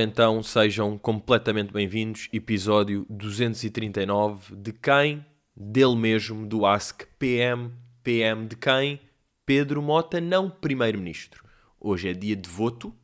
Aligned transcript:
Então, 0.00 0.44
sejam 0.44 0.96
completamente 0.96 1.72
bem-vindos, 1.72 2.28
episódio 2.32 3.04
239 3.10 4.54
de 4.54 4.72
quem? 4.72 5.26
Dele 5.56 5.96
mesmo, 5.96 6.46
do 6.46 6.64
Ask 6.64 7.02
PM. 7.18 7.72
PM 8.04 8.46
de 8.46 8.54
quem? 8.54 9.00
Pedro 9.44 9.82
Mota, 9.82 10.20
não 10.20 10.48
Primeiro-Ministro. 10.48 11.44
Hoje 11.80 12.10
é 12.10 12.12
dia 12.12 12.36
de 12.36 12.48
voto, 12.48 12.94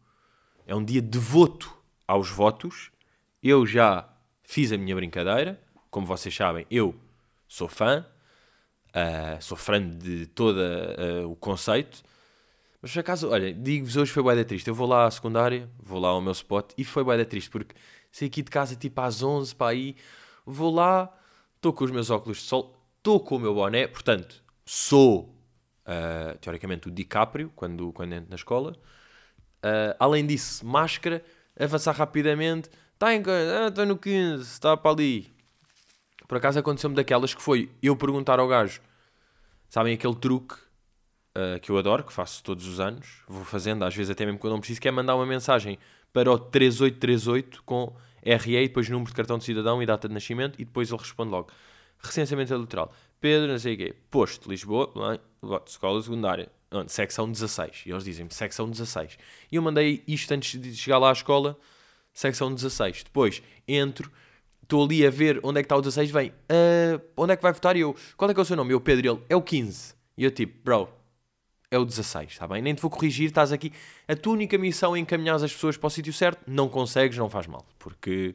é 0.64 0.72
um 0.72 0.84
dia 0.84 1.02
de 1.02 1.18
voto 1.18 1.76
aos 2.06 2.30
votos. 2.30 2.92
Eu 3.42 3.66
já 3.66 4.08
fiz 4.44 4.70
a 4.70 4.78
minha 4.78 4.94
brincadeira, 4.94 5.60
como 5.90 6.06
vocês 6.06 6.32
sabem, 6.32 6.64
eu 6.70 6.94
sou 7.48 7.66
fã, 7.66 8.06
uh, 8.90 9.42
sou 9.42 9.56
fã 9.56 9.82
de 9.82 10.26
todo 10.26 10.60
uh, 10.60 11.28
o 11.28 11.34
conceito 11.34 12.04
mas 12.84 12.92
por 12.92 13.00
acaso, 13.00 13.30
olha, 13.30 13.50
digo-vos 13.50 13.96
hoje 13.96 14.12
foi 14.12 14.22
bué 14.22 14.44
triste. 14.44 14.68
Eu 14.68 14.74
vou 14.74 14.86
lá 14.86 15.06
à 15.06 15.10
secundária, 15.10 15.70
vou 15.82 15.98
lá 15.98 16.10
ao 16.10 16.20
meu 16.20 16.32
spot 16.32 16.74
e 16.76 16.84
foi 16.84 17.02
bué 17.02 17.24
triste 17.24 17.48
porque 17.48 17.74
saí 18.12 18.28
aqui 18.28 18.42
de 18.42 18.50
casa 18.50 18.76
tipo 18.76 19.00
às 19.00 19.22
11 19.22 19.54
para 19.54 19.68
aí, 19.68 19.96
vou 20.44 20.70
lá, 20.70 21.10
estou 21.56 21.72
com 21.72 21.82
os 21.82 21.90
meus 21.90 22.10
óculos 22.10 22.36
de 22.36 22.42
sol, 22.42 22.78
estou 22.98 23.20
com 23.20 23.36
o 23.36 23.38
meu 23.38 23.54
boné, 23.54 23.86
portanto, 23.86 24.44
sou 24.66 25.34
uh, 25.86 26.36
teoricamente 26.42 26.88
o 26.88 26.90
DiCaprio 26.90 27.50
quando, 27.56 27.90
quando 27.94 28.12
entro 28.12 28.28
na 28.28 28.36
escola. 28.36 28.72
Uh, 29.64 29.96
além 29.98 30.26
disso, 30.26 30.66
máscara, 30.66 31.24
avançar 31.58 31.92
rapidamente, 31.92 32.68
está 32.92 33.14
em 33.14 33.22
ah, 33.26 33.68
estou 33.68 33.86
no 33.86 33.96
15, 33.96 34.42
está 34.42 34.76
para 34.76 34.90
ali. 34.90 35.32
Por 36.28 36.36
acaso 36.36 36.58
aconteceu-me 36.58 36.94
daquelas 36.94 37.32
que 37.32 37.40
foi 37.40 37.70
eu 37.82 37.96
perguntar 37.96 38.38
ao 38.38 38.46
gajo, 38.46 38.82
sabem 39.70 39.94
aquele 39.94 40.16
truque 40.16 40.56
uh, 41.36 41.60
que 41.60 41.70
eu 41.70 41.78
adoro, 41.78 42.04
que 42.04 42.12
faço 42.12 42.42
todos 42.42 42.66
os 42.66 42.80
anos, 42.80 43.22
vou 43.28 43.44
fazendo, 43.44 43.84
às 43.84 43.94
vezes 43.94 44.10
até 44.10 44.24
mesmo 44.24 44.38
quando 44.38 44.52
não 44.54 44.60
preciso, 44.60 44.80
que 44.80 44.88
é 44.88 44.90
mandar 44.90 45.14
uma 45.16 45.26
mensagem 45.26 45.78
para 46.12 46.30
o 46.30 46.38
3838 46.38 47.62
com 47.64 47.94
RE 48.24 48.68
depois 48.68 48.88
número 48.88 49.10
de 49.10 49.16
cartão 49.16 49.36
de 49.36 49.44
cidadão 49.44 49.82
e 49.82 49.86
data 49.86 50.08
de 50.08 50.14
nascimento 50.14 50.60
e 50.60 50.64
depois 50.64 50.90
ele 50.90 50.98
responde 50.98 51.30
logo. 51.30 51.50
Recenseamento 51.98 52.52
eleitoral. 52.52 52.92
Pedro, 53.20 53.48
não 53.48 53.58
sei 53.58 53.74
o 53.74 53.76
quê. 53.76 53.94
Posto, 54.10 54.48
Lisboa, 54.48 55.20
voto, 55.40 55.68
escola 55.68 56.02
secundária. 56.02 56.50
secção 56.86 57.30
16. 57.30 57.84
E 57.86 57.90
eles 57.90 58.04
dizem-me 58.04 58.32
secção 58.32 58.68
16. 58.68 59.18
E 59.50 59.56
eu 59.56 59.62
mandei 59.62 60.02
isto 60.06 60.32
antes 60.32 60.60
de 60.60 60.74
chegar 60.74 60.98
lá 60.98 61.10
à 61.10 61.12
escola, 61.12 61.58
secção 62.12 62.52
16. 62.52 63.04
Depois 63.04 63.42
entro, 63.66 64.10
estou 64.62 64.84
ali 64.84 65.06
a 65.06 65.10
ver 65.10 65.40
onde 65.42 65.60
é 65.60 65.62
que 65.62 65.66
está 65.66 65.76
o 65.76 65.80
16, 65.80 66.10
vem, 66.10 66.28
uh, 66.30 67.00
onde 67.16 67.32
é 67.32 67.36
que 67.36 67.42
vai 67.42 67.52
votar? 67.52 67.76
E 67.76 67.80
eu, 67.80 67.96
qual 68.16 68.30
é 68.30 68.34
que 68.34 68.40
é 68.40 68.42
o 68.42 68.46
seu 68.46 68.56
nome? 68.56 68.70
E 68.70 68.74
eu, 68.74 68.80
Pedro, 68.80 69.12
ele, 69.12 69.22
é 69.28 69.36
o 69.36 69.42
15. 69.42 69.94
E 70.16 70.24
eu 70.24 70.30
tipo, 70.30 70.62
bro, 70.62 70.88
é 71.74 71.78
o 71.78 71.84
16, 71.84 72.32
está 72.32 72.46
bem? 72.46 72.62
Nem 72.62 72.74
te 72.74 72.80
vou 72.80 72.90
corrigir, 72.90 73.28
estás 73.28 73.52
aqui. 73.52 73.72
A 74.06 74.14
tua 74.14 74.34
única 74.34 74.56
missão 74.56 74.94
é 74.94 74.98
encaminhar 74.98 75.34
as 75.36 75.52
pessoas 75.52 75.76
para 75.76 75.86
o 75.86 75.90
sítio 75.90 76.12
certo, 76.12 76.42
não 76.46 76.68
consegues, 76.68 77.18
não 77.18 77.28
faz 77.28 77.46
mal. 77.46 77.66
Porque 77.78 78.34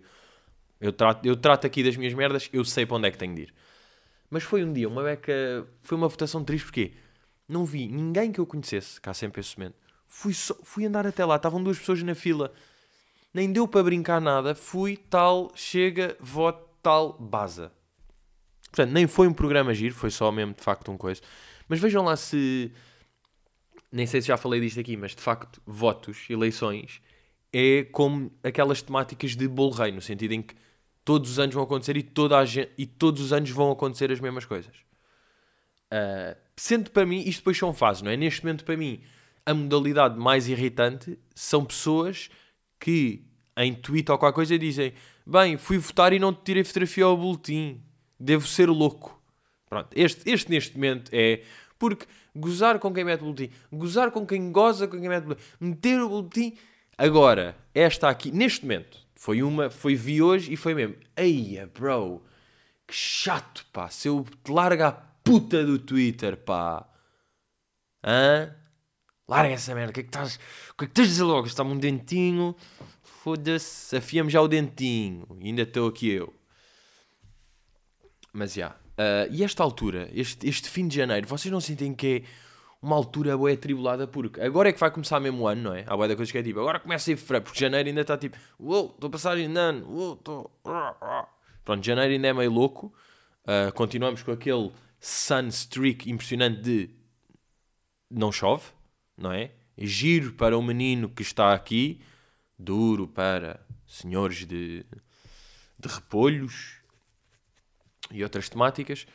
eu 0.80 0.94
trato, 0.94 1.26
eu 1.26 1.36
trato 1.36 1.66
aqui 1.66 1.84
das 1.84 1.96
minhas 1.96 2.14
merdas, 2.14 2.50
eu 2.52 2.64
sei 2.66 2.86
para 2.86 2.98
onde 2.98 3.08
é 3.08 3.12
que 3.12 3.18
tenho 3.18 3.36
de 3.36 3.44
ir. 3.44 3.54
Mas 4.30 4.44
foi 4.44 4.64
um 4.64 4.72
dia, 4.72 4.88
uma 4.88 5.04
beca. 5.04 5.68
Foi 5.82 5.98
uma 5.98 6.08
votação 6.08 6.44
triste 6.44 6.66
porque 6.66 6.94
não 7.48 7.66
vi 7.66 7.88
ninguém 7.88 8.32
que 8.32 8.40
eu 8.40 8.46
conhecesse, 8.46 9.02
cá 9.02 9.14
sempre 9.14 9.42
esse 9.42 9.58
momento. 9.58 9.76
Fui, 10.08 10.34
só, 10.34 10.56
fui 10.64 10.86
andar 10.86 11.06
até 11.08 11.26
lá, 11.26 11.36
estavam 11.36 11.64
duas 11.64 11.80
pessoas 11.80 12.02
na 12.04 12.16
fila, 12.16 12.54
nem 13.34 13.52
deu 13.52 13.68
para 13.68 13.84
brincar 13.84 14.20
nada. 14.20 14.54
Fui, 14.54 14.98
tal, 14.98 15.52
chega, 15.56 16.16
voto, 16.20 16.68
tal, 16.82 17.14
baza. 17.14 17.72
Portanto, 18.72 18.92
nem 18.92 19.08
foi 19.08 19.28
um 19.28 19.34
programa 19.34 19.74
giro, 19.74 19.96
foi 19.96 20.12
só 20.12 20.32
mesmo 20.32 20.54
de 20.54 20.62
facto 20.62 20.92
um 20.92 20.98
coisa. 20.98 21.22
Mas 21.68 21.80
vejam 21.80 22.04
lá 22.04 22.16
se 22.16 22.72
nem 23.92 24.06
sei 24.06 24.22
se 24.22 24.28
já 24.28 24.38
falei 24.38 24.60
disto 24.62 24.80
aqui, 24.80 24.96
mas 24.96 25.16
de 25.16 25.22
facto, 25.22 25.62
votos, 25.66 26.30
eleições, 26.30 27.02
é 27.52 27.84
como 27.92 28.32
aquelas 28.44 28.82
temáticas 28.82 29.36
de 29.36 29.48
bolo 29.48 29.72
rei, 29.72 29.92
no 29.92 30.02
sentido 30.02 30.34
em 30.34 30.42
que 30.42 30.56
todos 31.04 31.32
os 31.32 31.40
anos 31.40 31.56
vão 31.56 31.64
acontecer 31.64 31.98
e, 31.98 32.04
toda 32.04 32.38
a 32.38 32.46
gente, 32.46 32.72
e 32.78 32.86
todos 32.86 33.22
os 33.22 33.34
anos 33.34 33.50
vão 33.50 33.72
acontecer 33.72 34.12
as 34.12 34.20
mesmas 34.20 34.46
coisas. 34.46 34.76
Uh, 35.92 36.38
sendo 36.56 36.92
para 36.92 37.06
mim, 37.06 37.20
isto 37.22 37.40
depois 37.40 37.58
são 37.58 37.74
fases, 37.74 38.04
não 38.04 38.12
é? 38.12 38.18
Neste 38.18 38.44
momento, 38.44 38.64
para 38.64 38.78
mim, 38.78 39.02
a 39.46 39.54
modalidade 39.54 40.20
mais 40.20 40.48
irritante 40.48 41.18
são 41.34 41.66
pessoas 41.66 42.30
que 42.80 43.26
em 43.58 43.74
tweet 43.74 44.12
ou 44.12 44.18
qualquer 44.20 44.36
coisa 44.36 44.60
dizem: 44.60 44.94
Bem, 45.26 45.58
fui 45.58 45.80
votar 45.80 46.14
e 46.14 46.20
não 46.20 46.32
te 46.32 46.44
tirei 46.44 46.64
fotografia 46.64 47.06
ao 47.06 47.18
boletim, 47.18 47.82
devo 48.20 48.48
ser 48.48 48.70
louco. 48.70 49.20
Pronto, 49.68 49.90
este, 49.96 50.30
este 50.30 50.50
neste 50.50 50.76
momento 50.76 51.10
é 51.14 51.42
porque 51.80 52.06
gozar 52.36 52.78
com 52.78 52.94
quem 52.94 53.06
mete 53.06 53.22
o 53.22 53.32
boletim, 53.34 53.52
gozar 53.72 54.12
com 54.12 54.28
quem 54.28 54.52
goza 54.52 54.88
com 54.88 55.00
quem 55.00 55.10
mete 55.10 55.24
o 55.24 55.28
boletim, 55.28 55.44
meter 55.60 56.02
o 56.02 56.10
boletim. 56.10 56.58
Agora, 56.98 57.56
esta 57.74 58.10
aqui, 58.10 58.30
neste 58.30 58.64
momento, 58.64 59.00
foi 59.16 59.42
uma, 59.42 59.70
foi 59.70 59.96
vi 59.96 60.22
hoje 60.22 60.52
e 60.52 60.58
foi 60.58 60.76
mesmo. 60.76 60.96
Eia, 61.16 61.66
bro, 61.74 62.22
que 62.86 62.94
chato, 62.94 63.66
pá. 63.72 63.90
Se 63.90 64.10
eu 64.10 64.26
te 64.44 64.52
larga 64.52 64.90
a 64.90 64.92
puta 64.92 65.66
do 65.66 65.80
Twitter, 65.80 66.36
pá. 66.36 66.86
Hã? 68.04 68.54
Larga 69.28 69.54
essa 69.54 69.74
merda. 69.74 69.92
O 69.92 69.94
que 69.94 70.02
é 70.02 70.04
que 70.04 70.10
estás, 70.10 70.36
o 70.72 70.76
que 70.76 70.84
é 70.84 70.88
que 70.88 70.92
estás 70.92 71.08
a 71.08 71.12
dizer 71.12 71.24
logo? 71.24 71.48
Está-me 71.48 71.72
um 71.72 71.78
dentinho. 71.78 72.56
Foda-se, 73.02 73.96
afia-me 73.96 74.30
já 74.30 74.42
o 74.42 74.48
dentinho. 74.48 75.26
E 75.40 75.48
ainda 75.48 75.62
estou 75.62 75.88
aqui 75.88 76.10
eu. 76.10 76.34
Mas 78.34 78.54
já. 78.54 78.68
Yeah. 78.68 78.89
Uh, 79.00 79.32
e 79.32 79.46
esta 79.46 79.64
altura, 79.64 80.10
este, 80.14 80.46
este 80.46 80.70
fim 80.70 80.86
de 80.86 80.98
janeiro, 80.98 81.26
vocês 81.26 81.50
não 81.50 81.62
sentem 81.62 81.94
que 81.94 82.26
é 82.26 82.30
uma 82.82 82.98
altura 82.98 83.38
boa 83.38 83.50
atribulada? 83.50 84.06
Porque 84.06 84.42
agora 84.42 84.68
é 84.68 84.74
que 84.74 84.80
vai 84.80 84.92
começar 84.92 85.22
mesmo 85.22 85.44
o 85.44 85.48
ano, 85.48 85.62
não 85.62 85.74
é? 85.74 85.86
Há 85.88 85.96
boa 85.96 86.06
da 86.06 86.18
coisa 86.18 86.30
que 86.30 86.38
é 86.38 86.44
tipo, 86.44 86.60
agora 86.60 86.82
começa 86.82 87.10
a 87.10 87.14
ir 87.14 87.16
fevereiro, 87.16 87.46
porque 87.46 87.60
janeiro 87.62 87.88
ainda 87.88 88.02
está 88.02 88.18
tipo, 88.18 88.38
uou, 88.60 88.88
estou 88.88 89.08
a 89.08 89.12
passar 89.12 89.38
de 89.38 89.46
ano, 89.46 89.90
uou, 89.90 90.14
estou... 90.16 90.52
Pronto, 91.64 91.86
janeiro 91.86 92.12
ainda 92.12 92.28
é 92.28 92.34
meio 92.34 92.52
louco. 92.52 92.94
Uh, 93.46 93.72
continuamos 93.74 94.22
com 94.22 94.34
aquele 94.34 94.70
sun 95.00 95.48
streak 95.48 96.12
impressionante 96.12 96.60
de 96.60 96.90
não 98.12 98.34
chove, 98.34 98.66
não 99.18 99.32
é? 99.32 99.52
Giro 99.78 100.34
para 100.34 100.58
o 100.58 100.62
menino 100.62 101.08
que 101.08 101.22
está 101.22 101.54
aqui, 101.54 102.02
duro 102.58 103.08
para 103.08 103.66
senhores 103.88 104.46
de, 104.46 104.86
de 105.80 105.88
repolhos 105.88 106.79
e 108.12 108.24
outras 108.24 108.50
temáticas. 108.50 109.06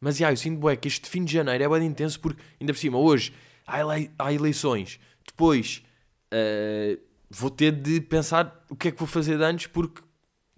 Mas, 0.00 0.18
yeah, 0.18 0.32
eu 0.32 0.36
sinto 0.36 0.58
bué, 0.58 0.76
que 0.76 0.88
este 0.88 1.08
fim 1.08 1.24
de 1.24 1.32
janeiro 1.32 1.62
é 1.62 1.68
bem 1.68 1.86
intenso 1.86 2.18
porque, 2.20 2.42
ainda 2.60 2.72
por 2.72 2.78
cima, 2.78 2.98
hoje 2.98 3.34
há, 3.66 3.80
ele 3.80 4.10
há 4.18 4.32
eleições. 4.32 4.98
Depois 5.26 5.84
uh, 6.32 7.00
vou 7.28 7.50
ter 7.50 7.72
de 7.72 8.00
pensar 8.00 8.64
o 8.70 8.76
que 8.76 8.88
é 8.88 8.90
que 8.90 8.98
vou 8.98 9.06
fazer 9.06 9.36
de 9.36 9.44
antes 9.44 9.66
porque 9.66 10.02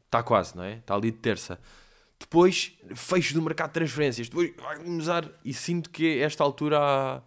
está 0.06 0.22
quase, 0.22 0.56
não 0.56 0.62
é? 0.62 0.75
Está 0.75 0.94
ali 0.94 1.10
de 1.10 1.19
terça. 1.19 1.59
Depois, 2.19 2.78
fecho 2.94 3.34
do 3.34 3.43
mercado 3.43 3.70
de 3.70 3.75
transferências. 3.75 4.28
Depois 4.28 4.54
vai 4.56 4.76
começar 4.78 5.28
e 5.44 5.53
sinto 5.53 5.91
que 5.91 6.20
esta 6.20 6.44
altura 6.44 6.78
há, 6.78 7.22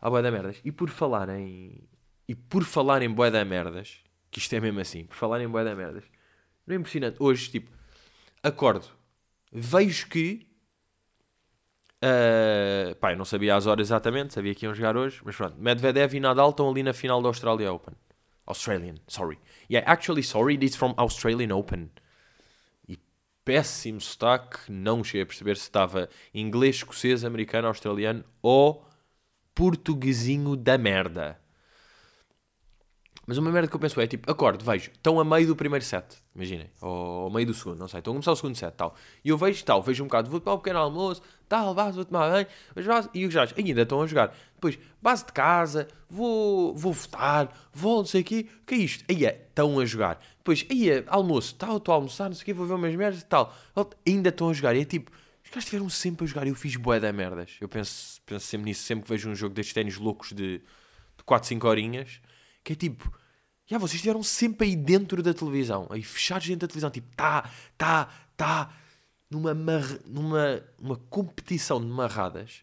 há 0.00 0.10
bué 0.10 0.22
da 0.22 0.30
merdas. 0.30 0.60
E 0.64 0.72
por 0.72 0.90
falar 0.90 1.28
em... 1.28 1.88
E 2.26 2.34
por 2.34 2.64
falar 2.64 3.02
em 3.02 3.10
bué 3.10 3.30
da 3.30 3.44
merdas, 3.44 3.98
que 4.30 4.38
isto 4.38 4.52
é 4.54 4.60
mesmo 4.60 4.80
assim, 4.80 5.04
por 5.04 5.16
falar 5.16 5.40
em 5.40 5.48
bué 5.48 5.64
da 5.64 5.74
merdas, 5.74 6.04
não 6.66 6.74
é 6.74 6.78
impressionante? 6.78 7.16
Hoje, 7.18 7.50
tipo, 7.50 7.70
acordo 8.42 8.86
vejo 9.52 10.08
que. 10.08 10.46
Uh, 12.02 12.94
pá, 12.96 13.12
eu 13.12 13.16
não 13.18 13.24
sabia 13.24 13.54
as 13.54 13.66
horas 13.66 13.88
exatamente, 13.88 14.32
sabia 14.32 14.54
que 14.54 14.64
iam 14.64 14.74
jogar 14.74 14.96
hoje, 14.96 15.20
mas 15.24 15.36
pronto. 15.36 15.56
Medvedev 15.58 16.14
e 16.14 16.20
Nadal 16.20 16.50
estão 16.50 16.70
ali 16.70 16.82
na 16.82 16.92
final 16.92 17.20
da 17.20 17.28
Australia 17.28 17.72
Open. 17.72 17.94
Australian, 18.46 18.96
sorry. 19.06 19.38
Yeah, 19.70 19.90
actually, 19.90 20.22
sorry, 20.22 20.58
it's 20.60 20.76
from 20.76 20.94
Australian 20.96 21.54
Open. 21.54 21.90
E 22.88 22.98
péssimo 23.44 24.00
sotaque, 24.00 24.70
não 24.70 25.04
cheguei 25.04 25.22
a 25.22 25.26
perceber 25.26 25.56
se 25.56 25.62
estava 25.62 26.08
inglês, 26.34 26.76
escocês, 26.76 27.24
americano, 27.24 27.68
australiano 27.68 28.24
ou 28.42 28.84
portuguesinho 29.54 30.56
da 30.56 30.76
merda. 30.76 31.39
Mas 33.30 33.38
uma 33.38 33.52
merda 33.52 33.68
que 33.68 33.76
eu 33.76 33.78
penso 33.78 34.00
é 34.00 34.08
tipo, 34.08 34.28
acordo, 34.28 34.64
vejo, 34.64 34.90
estão 34.90 35.20
a 35.20 35.24
meio 35.24 35.46
do 35.46 35.54
primeiro 35.54 35.84
set, 35.84 36.04
imaginem, 36.34 36.68
ou 36.80 37.26
ao 37.26 37.30
meio 37.30 37.46
do 37.46 37.54
segundo, 37.54 37.78
não 37.78 37.86
sei, 37.86 38.00
estão 38.00 38.12
a 38.12 38.14
começar 38.14 38.32
o 38.32 38.34
segundo 38.34 38.56
set, 38.56 38.74
tal. 38.74 38.92
E 39.24 39.28
eu 39.28 39.38
vejo, 39.38 39.64
tal, 39.64 39.80
vejo 39.80 40.02
um 40.02 40.08
bocado, 40.08 40.28
vou 40.28 40.40
para 40.40 40.52
o 40.52 40.58
pequeno 40.58 40.80
almoço, 40.80 41.22
tal, 41.48 41.72
vá, 41.72 41.92
vou 41.92 42.04
tomar 42.04 42.28
bem, 42.32 42.44
mas 42.74 42.84
vá, 42.84 43.08
e 43.14 43.24
os 43.24 43.32
gajos 43.32 43.56
ainda 43.56 43.82
estão 43.82 44.02
a 44.02 44.06
jogar. 44.08 44.36
Depois, 44.52 44.76
base 45.00 45.26
de 45.26 45.32
casa, 45.32 45.86
vou, 46.08 46.74
vou 46.74 46.92
votar, 46.92 47.56
vou 47.72 47.98
não 47.98 48.04
sei 48.04 48.22
o 48.22 48.24
quê, 48.24 48.48
o 48.62 48.66
que 48.66 48.74
é 48.74 48.78
isto? 48.78 49.04
Aí 49.08 49.24
estão 49.24 49.78
a 49.78 49.86
jogar. 49.86 50.20
Depois, 50.38 50.66
aí 50.68 51.04
almoço, 51.06 51.54
tal, 51.54 51.76
estou 51.76 51.92
a 51.92 51.98
almoçar, 51.98 52.28
não 52.28 52.34
sei 52.34 52.42
o 52.42 52.46
quê, 52.46 52.52
vou 52.52 52.66
ver 52.66 52.74
umas 52.74 52.96
merdas, 52.96 53.22
tal. 53.22 53.54
Ainda 54.04 54.30
estão 54.30 54.50
a 54.50 54.52
jogar, 54.52 54.74
e 54.74 54.80
é 54.80 54.84
tipo, 54.84 55.08
os 55.44 55.50
gajos 55.50 55.66
estiveram 55.66 55.88
sempre 55.88 56.24
a 56.24 56.26
jogar, 56.26 56.48
eu 56.48 56.56
fiz 56.56 56.74
bué 56.74 56.98
da 56.98 57.12
merdas. 57.12 57.58
Eu 57.60 57.68
penso, 57.68 58.20
penso 58.26 58.44
sempre 58.44 58.64
nisso, 58.64 58.82
sempre 58.82 59.04
que 59.04 59.08
vejo 59.08 59.30
um 59.30 59.36
jogo 59.36 59.54
destes 59.54 59.72
ténis 59.72 59.98
loucos 59.98 60.30
de, 60.30 60.58
de 60.58 61.24
4, 61.24 61.46
5 61.46 61.68
horinhas, 61.68 62.20
que 62.64 62.72
é 62.72 62.76
tipo 62.76 63.19
já, 63.70 63.78
vocês 63.78 63.96
estiveram 63.96 64.22
sempre 64.22 64.66
aí 64.66 64.76
dentro 64.76 65.22
da 65.22 65.32
televisão, 65.32 65.86
aí 65.90 66.02
fechados 66.02 66.46
dentro 66.46 66.66
da 66.66 66.68
televisão, 66.68 66.90
tipo, 66.90 67.08
tá, 67.14 67.50
tá, 67.78 68.12
tá, 68.36 68.74
numa, 69.30 69.54
numa 70.06 70.62
uma 70.78 70.96
competição 70.96 71.80
de 71.80 71.86
marradas. 71.86 72.62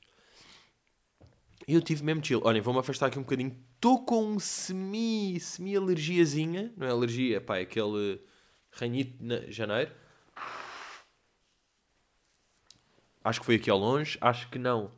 E 1.67 1.73
eu 1.73 1.81
tive 1.81 2.03
mesmo 2.03 2.23
chill. 2.23 2.41
Olhem, 2.43 2.61
vou-me 2.61 2.79
afastar 2.79 3.07
aqui 3.07 3.19
um 3.19 3.23
bocadinho 3.23 3.55
Estou 3.77 4.03
com 4.03 4.25
um 4.25 4.39
semi, 4.39 5.39
semi-alergiazinha, 5.39 6.73
não 6.75 6.87
é 6.87 6.89
alergia, 6.89 7.39
pá, 7.39 7.59
é 7.59 7.61
aquele 7.61 8.19
ranhito 8.71 9.23
de 9.23 9.51
janeiro. 9.51 9.91
Acho 13.23 13.39
que 13.39 13.45
foi 13.45 13.55
aqui 13.55 13.69
ao 13.69 13.77
longe, 13.77 14.17
acho 14.19 14.49
que 14.49 14.57
não. 14.57 14.91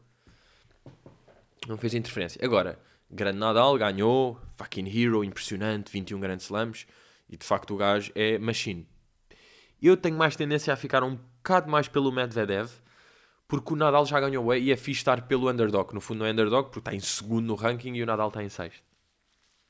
Não 1.67 1.77
fez 1.77 1.94
interferência. 1.94 2.39
Agora, 2.41 2.79
grande 3.09 3.39
Nadal 3.39 3.77
ganhou, 3.77 4.39
fucking 4.56 4.88
hero, 4.88 5.23
impressionante, 5.23 5.91
21 5.91 6.19
grandes 6.19 6.45
slams, 6.45 6.85
e 7.29 7.38
de 7.38 7.45
facto 7.45 7.73
o 7.73 7.77
gajo 7.77 8.11
é 8.15 8.38
machine. 8.38 8.88
Eu 9.81 9.95
tenho 9.95 10.17
mais 10.17 10.35
tendência 10.35 10.73
a 10.73 10.75
ficar 10.75 11.03
um 11.03 11.15
bocado 11.15 11.69
mais 11.69 11.88
pelo 11.88 12.11
Medvedev, 12.11 12.69
porque 13.47 13.73
o 13.73 13.75
Nadal 13.75 14.06
já 14.06 14.19
ganhou 14.19 14.53
e 14.53 14.71
é 14.71 14.77
fixe 14.77 15.00
estar 15.00 15.21
pelo 15.23 15.50
underdog. 15.50 15.94
No 15.94 16.01
fundo, 16.01 16.19
não 16.19 16.25
é 16.25 16.31
underdog, 16.31 16.65
porque 16.65 16.79
está 16.79 16.94
em 16.94 17.00
segundo 17.00 17.47
no 17.47 17.56
ranking 17.56 17.95
e 17.95 18.03
o 18.03 18.06
Nadal 18.06 18.27
está 18.27 18.44
em 18.44 18.50
sexto. 18.50 18.83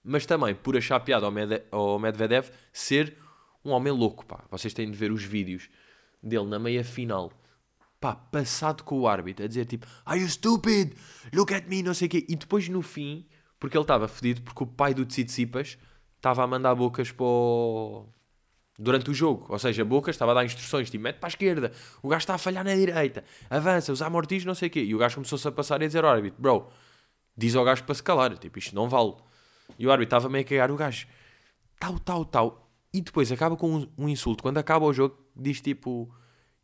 Mas 0.03 0.25
também 0.25 0.56
por 0.56 0.75
achar 0.75 1.00
piada 1.00 1.25
ao, 1.25 1.31
Med 1.31 1.63
ao 1.71 2.00
Medvedev 2.00 2.50
ser 2.74 3.15
um 3.63 3.71
homem 3.71 3.94
louco, 3.94 4.25
pá. 4.25 4.44
Vocês 4.50 4.74
têm 4.74 4.89
de 4.89 4.97
ver 4.97 5.12
os 5.12 5.24
vídeos 5.24 5.69
dele 6.21 6.45
na 6.45 6.59
meia 6.59 6.83
final, 6.83 7.31
pá, 8.00 8.16
passado 8.16 8.84
com 8.84 9.00
o 9.00 9.07
árbitro, 9.07 9.46
a 9.46 9.48
dizer 9.48 9.66
tipo, 9.66 9.88
Are 10.06 10.19
you 10.19 10.28
stupid? 10.28 10.94
Look 11.34 11.54
at 11.54 11.68
me, 11.68 11.84
não 11.84 11.94
sei 11.94 12.07
o 12.07 12.12
quê. 12.12 12.25
E 12.28 12.36
depois 12.36 12.69
no 12.69 12.81
fim, 12.81 13.25
porque 13.60 13.78
ele 13.78 13.84
estava 13.84 14.07
fedido, 14.07 14.42
porque 14.42 14.63
o 14.63 14.68
pai 14.68 14.94
do 14.94 15.06
Tsitsipas 15.06 15.78
estava 16.18 16.44
a 16.44 16.48
mandar 16.48 16.75
bocas 16.75 17.12
para 17.12 17.25
o 17.25 18.07
durante 18.80 19.12
o 19.12 19.13
jogo. 19.13 19.46
Ou 19.50 19.60
seja, 19.60 19.84
Bocas 19.84 20.16
estava 20.16 20.31
a 20.31 20.36
dar 20.36 20.46
instruções, 20.46 20.90
tipo, 20.90 21.04
mete 21.04 21.18
para 21.18 21.28
a 21.28 21.30
esquerda, 21.30 21.72
o 22.01 22.07
gajo 22.07 22.24
está 22.24 22.36
a 22.36 22.38
falhar 22.38 22.63
na 22.63 22.74
direita, 22.74 23.24
avança, 23.50 23.92
usa 23.92 24.07
amortis, 24.07 24.46
não 24.46 24.56
sei 24.56 24.69
o 24.69 24.72
quê. 24.72 24.81
E 24.81 24.96
o 24.96 24.98
gajo 24.98 25.16
começou-se 25.16 25.48
a 25.48 25.51
passar 25.51 25.81
e 25.81 25.84
a 25.84 25.88
dizer 25.88 26.06
ao 26.06 26.12
árbitro, 26.12 26.42
bro, 26.42 26.68
diz 27.38 27.56
ao 27.56 27.66
gajo 27.66 27.84
para 27.84 27.96
se 27.96 28.01
calar, 28.01 28.38
tipo, 28.38 28.57
isto 28.57 28.74
não 28.74 28.88
vale. 28.88 29.16
E 29.78 29.86
o 29.86 29.92
árbitro 29.92 30.16
estava 30.16 30.30
meio 30.30 30.46
a 30.46 30.48
cagar 30.48 30.72
o 30.72 30.78
gajo, 30.78 31.06
tal, 31.78 32.00
tal, 32.00 32.25
tal. 32.25 32.72
E 32.92 33.01
depois 33.01 33.31
acaba 33.31 33.56
com 33.56 33.75
um, 33.75 33.88
um 33.98 34.10
insulto. 34.10 34.42
Quando 34.42 34.57
acaba 34.57 34.86
o 34.86 34.94
jogo, 34.94 35.16
diz 35.36 35.62
tipo, 35.62 36.12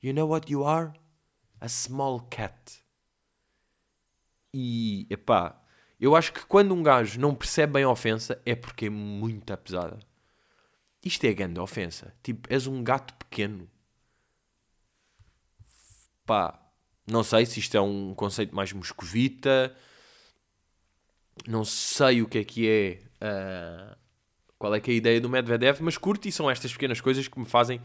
you 0.02 0.12
know 0.14 0.28
what 0.28 0.52
you 0.52 0.66
are? 0.66 0.92
A 1.66 1.68
small 1.68 2.20
cat. 2.30 2.80
E, 4.54 5.08
epá, 5.10 5.60
eu 6.00 6.16
acho 6.16 6.32
que 6.32 6.46
quando 6.46 6.76
um 6.76 6.84
gajo 6.84 7.20
não 7.20 7.34
percebe 7.34 7.74
bem 7.74 7.84
a 7.84 7.90
ofensa, 7.90 8.40
é 8.46 8.54
porque 8.54 8.86
é 8.86 8.90
muito 8.92 9.58
pesada. 9.58 9.98
Isto 11.04 11.26
é 11.26 11.34
grande 11.34 11.60
ofensa. 11.60 12.14
Tipo, 12.22 12.48
és 12.54 12.68
um 12.68 12.84
gato 12.84 13.16
pequeno. 13.16 13.68
Pá, 16.24 16.60
não 17.08 17.24
sei 17.24 17.48
se 17.48 17.60
isto 17.60 17.76
é 17.76 17.82
um 17.82 18.14
conceito 18.14 18.56
mais 18.56 18.72
moscovita. 18.72 19.76
Não 21.48 21.66
sei 21.66 22.22
o 22.22 22.28
que 22.28 22.38
é 22.38 22.44
que 22.44 22.70
é. 22.70 23.02
Uh, 23.26 23.98
qual 24.60 24.76
é 24.76 24.80
que 24.80 24.92
é 24.92 24.94
a 24.94 24.98
ideia 24.98 25.20
do 25.20 25.30
Medvedev, 25.30 25.82
mas 25.82 25.98
curto 25.98 26.28
e 26.28 26.32
são 26.32 26.48
estas 26.48 26.72
pequenas 26.74 27.02
coisas 27.02 27.28
que 27.28 27.40
me 27.40 27.46
fazem 27.46 27.82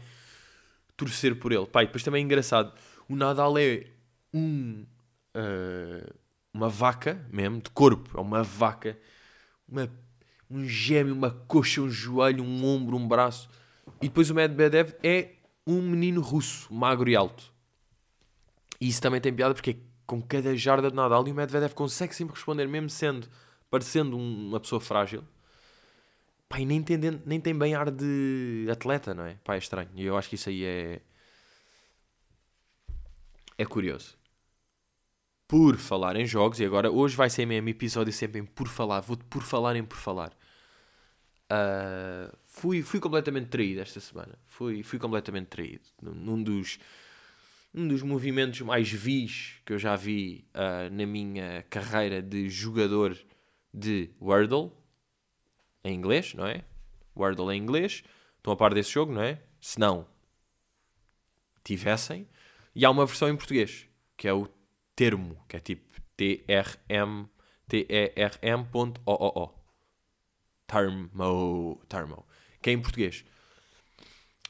torcer 0.95 1.35
por 1.39 1.51
ele. 1.51 1.65
Pá, 1.65 1.81
e 1.81 1.87
depois 1.87 2.03
também 2.03 2.21
é 2.21 2.25
engraçado. 2.25 2.71
O 3.11 3.15
Nadal 3.15 3.57
é 3.57 3.87
um. 4.33 4.85
Uh, 5.35 6.13
uma 6.53 6.67
vaca 6.67 7.25
mesmo, 7.31 7.61
de 7.61 7.69
corpo. 7.69 8.17
É 8.17 8.21
uma 8.21 8.43
vaca. 8.43 8.97
Uma 9.67 9.89
um 10.49 10.65
gêmeo, 10.65 11.13
uma 11.13 11.31
coxa, 11.31 11.81
um 11.81 11.89
joelho, 11.89 12.43
um 12.43 12.65
ombro, 12.65 12.97
um 12.97 13.07
braço. 13.07 13.49
E 14.01 14.07
depois 14.07 14.29
o 14.29 14.35
Medvedev 14.35 14.93
é 15.01 15.29
um 15.65 15.81
menino 15.81 16.21
russo, 16.21 16.73
magro 16.73 17.09
e 17.09 17.15
alto. 17.15 17.51
E 18.79 18.87
isso 18.89 19.01
também 19.01 19.21
tem 19.21 19.33
piada 19.33 19.53
porque 19.53 19.71
é 19.71 19.75
com 20.05 20.21
cada 20.21 20.55
jarda 20.57 20.89
de 20.89 20.95
Nadal 20.95 21.25
e 21.27 21.31
o 21.31 21.35
Medvedev 21.35 21.73
consegue 21.73 22.13
sempre 22.13 22.35
responder, 22.35 22.67
mesmo 22.67 22.89
sendo, 22.89 23.27
parecendo 23.69 24.17
uma 24.17 24.59
pessoa 24.59 24.81
frágil. 24.81 25.23
Pá, 26.49 26.59
e 26.59 26.65
nem, 26.65 26.83
tem, 26.83 26.97
nem 27.25 27.39
tem 27.39 27.57
bem 27.57 27.73
ar 27.73 27.89
de 27.89 28.67
atleta, 28.69 29.13
não 29.13 29.23
é? 29.23 29.35
Pá, 29.43 29.55
é 29.55 29.57
estranho. 29.57 29.89
E 29.95 30.05
eu 30.05 30.17
acho 30.17 30.27
que 30.27 30.35
isso 30.35 30.49
aí 30.49 30.65
é. 30.65 31.01
É 33.61 33.65
curioso. 33.65 34.17
Por 35.47 35.77
falar 35.77 36.15
em 36.15 36.25
jogos, 36.25 36.59
e 36.59 36.65
agora 36.65 36.89
hoje 36.89 37.15
vai 37.15 37.29
ser 37.29 37.45
mesmo 37.45 37.69
episódio 37.69 38.11
sempre 38.11 38.41
em 38.41 38.43
por 38.43 38.67
falar, 38.67 39.01
vou 39.01 39.15
por 39.15 39.43
falar 39.43 39.75
em 39.75 39.83
por 39.83 39.99
falar. 39.99 40.35
Uh, 41.43 42.35
fui, 42.43 42.81
fui 42.81 42.99
completamente 42.99 43.49
traído 43.49 43.81
esta 43.81 43.99
semana. 43.99 44.35
Fui, 44.47 44.81
fui 44.81 44.97
completamente 44.97 45.45
traído. 45.45 45.83
Num 46.01 46.41
dos, 46.41 46.79
um 47.71 47.87
dos 47.87 48.01
movimentos 48.01 48.61
mais 48.61 48.91
vis 48.91 49.61
que 49.63 49.73
eu 49.73 49.77
já 49.77 49.95
vi 49.95 50.43
uh, 50.55 50.91
na 50.91 51.05
minha 51.05 51.63
carreira 51.69 52.19
de 52.19 52.49
jogador 52.49 53.15
de 53.71 54.09
Wordle, 54.19 54.71
em 55.83 55.93
inglês, 55.93 56.33
não 56.33 56.47
é? 56.47 56.63
Wordle 57.15 57.53
em 57.53 57.61
inglês. 57.61 58.03
Estão 58.37 58.53
a 58.53 58.57
par 58.57 58.73
desse 58.73 58.89
jogo, 58.89 59.13
não 59.13 59.21
é? 59.21 59.39
Se 59.59 59.79
não, 59.79 60.07
tivessem. 61.63 62.27
E 62.73 62.85
há 62.85 62.89
uma 62.89 63.05
versão 63.05 63.29
em 63.29 63.35
português, 63.35 63.87
que 64.15 64.27
é 64.27 64.33
o 64.33 64.47
termo, 64.95 65.43
que 65.47 65.57
é 65.57 65.59
tipo 65.59 65.83
T-R-M, 66.15 67.27
T-E-R-M.o-o-o. 67.67 69.61
Tarmo, 70.67 71.81
Tarmo, 71.89 72.25
que 72.61 72.69
é 72.69 72.73
em 72.73 72.81
português. 72.81 73.25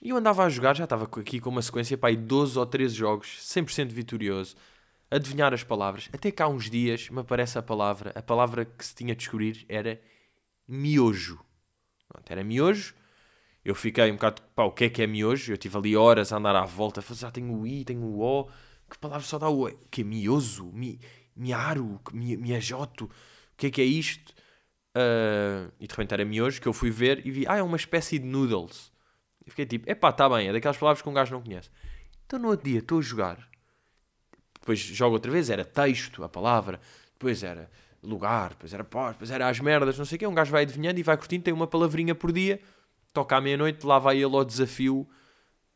E 0.01 0.09
eu 0.09 0.17
andava 0.17 0.43
a 0.43 0.49
jogar, 0.49 0.75
já 0.75 0.83
estava 0.83 1.05
aqui 1.05 1.39
com 1.39 1.49
uma 1.49 1.61
sequência 1.61 1.97
para 1.97 2.09
aí 2.09 2.15
12 2.15 2.57
ou 2.59 2.65
13 2.65 2.95
jogos, 2.95 3.39
100% 3.41 3.89
vitorioso, 3.89 4.55
adivinhar 5.09 5.53
as 5.53 5.63
palavras. 5.63 6.09
Até 6.13 6.31
cá 6.31 6.47
uns 6.47 6.69
dias 6.69 7.09
me 7.09 7.21
aparece 7.21 7.57
a 7.57 7.61
palavra, 7.61 8.11
a 8.15 8.21
palavra 8.21 8.65
que 8.65 8.85
se 8.85 8.93
tinha 8.93 9.15
de 9.15 9.19
descobrir 9.19 9.65
era 9.67 9.99
miojo. 10.67 11.39
Pronto, 12.07 12.31
era 12.31 12.43
miojo. 12.43 12.93
Eu 13.63 13.75
fiquei 13.75 14.09
um 14.11 14.15
bocado, 14.15 14.41
pá, 14.55 14.63
o 14.63 14.71
que 14.71 14.85
é 14.85 14.89
que 14.89 15.01
é 15.01 15.07
miojo? 15.07 15.53
Eu 15.53 15.57
tive 15.57 15.77
ali 15.77 15.95
horas 15.95 16.33
a 16.33 16.37
andar 16.37 16.55
à 16.55 16.65
volta, 16.65 17.01
fazer, 17.01 17.27
ah, 17.27 17.31
tenho 17.31 17.53
o 17.53 17.67
I, 17.67 17.85
tenho 17.85 18.01
o 18.03 18.19
O, 18.19 18.49
que 18.89 18.97
palavra 18.99 19.25
só 19.25 19.37
dá 19.37 19.49
o 19.49 19.67
O? 19.67 19.71
Que 19.89 20.01
é 20.01 20.03
mioso? 20.03 20.71
Mi, 20.73 20.99
miaro? 21.35 22.01
Mi, 22.11 22.35
miajoto? 22.37 23.05
O 23.05 23.09
que 23.57 23.67
é 23.67 23.71
que 23.71 23.81
é 23.81 23.85
isto? 23.85 24.33
Uh, 24.97 25.71
e 25.79 25.87
de 25.87 25.91
repente 25.93 26.13
era 26.13 26.25
miojo 26.25 26.59
que 26.59 26.67
eu 26.67 26.73
fui 26.73 26.89
ver 26.89 27.25
e 27.25 27.31
vi, 27.31 27.45
ah, 27.47 27.57
é 27.57 27.63
uma 27.63 27.77
espécie 27.77 28.19
de 28.19 28.25
noodles. 28.25 28.91
E 29.45 29.49
fiquei 29.49 29.65
tipo, 29.65 29.89
epá, 29.89 30.09
está 30.09 30.27
bem, 30.29 30.49
é 30.49 30.53
daquelas 30.53 30.77
palavras 30.77 31.01
que 31.01 31.09
um 31.09 31.13
gajo 31.13 31.33
não 31.33 31.41
conhece. 31.41 31.69
Então 32.25 32.39
no 32.39 32.49
outro 32.49 32.69
dia 32.69 32.79
estou 32.79 32.99
a 32.99 33.01
jogar, 33.01 33.49
depois 34.59 34.79
jogo 34.79 35.15
outra 35.15 35.31
vez, 35.31 35.49
era 35.49 35.65
texto, 35.65 36.23
a 36.23 36.29
palavra, 36.29 36.79
depois 37.13 37.43
era 37.43 37.69
lugar, 38.03 38.49
depois 38.49 38.73
era 38.73 38.83
pós, 38.83 39.13
depois 39.13 39.31
era 39.31 39.47
as 39.47 39.59
merdas, 39.59 39.97
não 39.97 40.05
sei 40.05 40.15
o 40.15 40.19
quê. 40.19 40.27
Um 40.27 40.33
gajo 40.33 40.51
vai 40.51 40.63
adivinhando 40.63 40.99
e 40.99 41.03
vai 41.03 41.17
curtindo, 41.17 41.43
tem 41.43 41.53
uma 41.53 41.67
palavrinha 41.67 42.13
por 42.13 42.31
dia, 42.31 42.59
toca 43.13 43.35
à 43.35 43.41
meia-noite, 43.41 43.85
lá 43.85 43.99
vai 43.99 44.17
ele 44.17 44.35
ao 44.35 44.45
desafio 44.45 45.07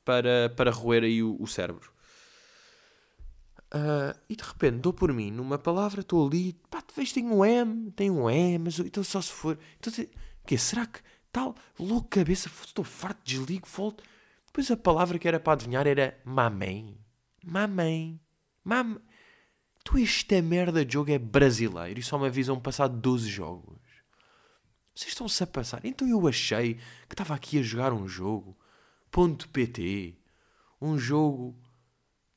para, 0.03 0.49
para 0.55 0.71
roer 0.71 1.03
aí 1.03 1.21
o, 1.21 1.35
o 1.39 1.47
cérebro. 1.47 1.91
Uh, 3.73 4.17
e 4.29 4.35
de 4.35 4.43
repente 4.43 4.77
dou 4.77 4.93
por 4.93 5.11
mim 5.11 5.31
numa 5.31 5.57
palavra, 5.57 6.01
estou 6.01 6.25
ali, 6.25 6.53
pá, 6.69 6.81
tu 6.81 6.93
vês, 6.95 7.11
tem 7.11 7.25
um 7.25 7.43
M, 7.43 7.91
tem 7.91 8.09
um 8.09 8.29
M, 8.29 8.59
mas 8.65 8.79
então 8.79 9.03
só 9.03 9.21
se 9.21 9.31
for. 9.31 9.57
Então, 9.77 9.91
que 10.45 10.57
será 10.57 10.85
que 10.85 10.99
tal, 11.31 11.55
louco 11.77 12.07
cabeça, 12.07 12.49
estou 12.63 12.85
farto, 12.85 13.19
desligo, 13.25 13.67
volto. 13.67 14.03
Depois 14.45 14.71
a 14.71 14.77
palavra 14.77 15.19
que 15.19 15.27
era 15.27 15.39
para 15.39 15.53
adivinhar 15.53 15.85
era 15.85 16.17
mamém. 16.23 16.97
Mamém. 17.43 18.21
Mam. 18.63 19.01
Tu, 19.83 19.97
esta 19.97 20.41
merda 20.41 20.85
de 20.85 20.93
jogo 20.93 21.11
é 21.11 21.19
brasileiro 21.19 21.99
e 21.99 22.03
só 22.03 22.17
me 22.17 22.27
avisam 22.27 22.59
passar 22.59 22.87
12 22.87 23.29
jogos. 23.29 23.77
Vocês 24.95 25.11
estão-se 25.11 25.43
a 25.43 25.47
passar. 25.47 25.85
Então 25.85 26.07
eu 26.07 26.27
achei 26.27 26.75
que 27.07 27.13
estava 27.13 27.35
aqui 27.35 27.59
a 27.59 27.61
jogar 27.61 27.93
um 27.93 28.07
jogo. 28.07 28.57
Ponto 29.11 29.49
PT. 29.49 30.15
Um 30.81 30.97
jogo. 30.97 31.55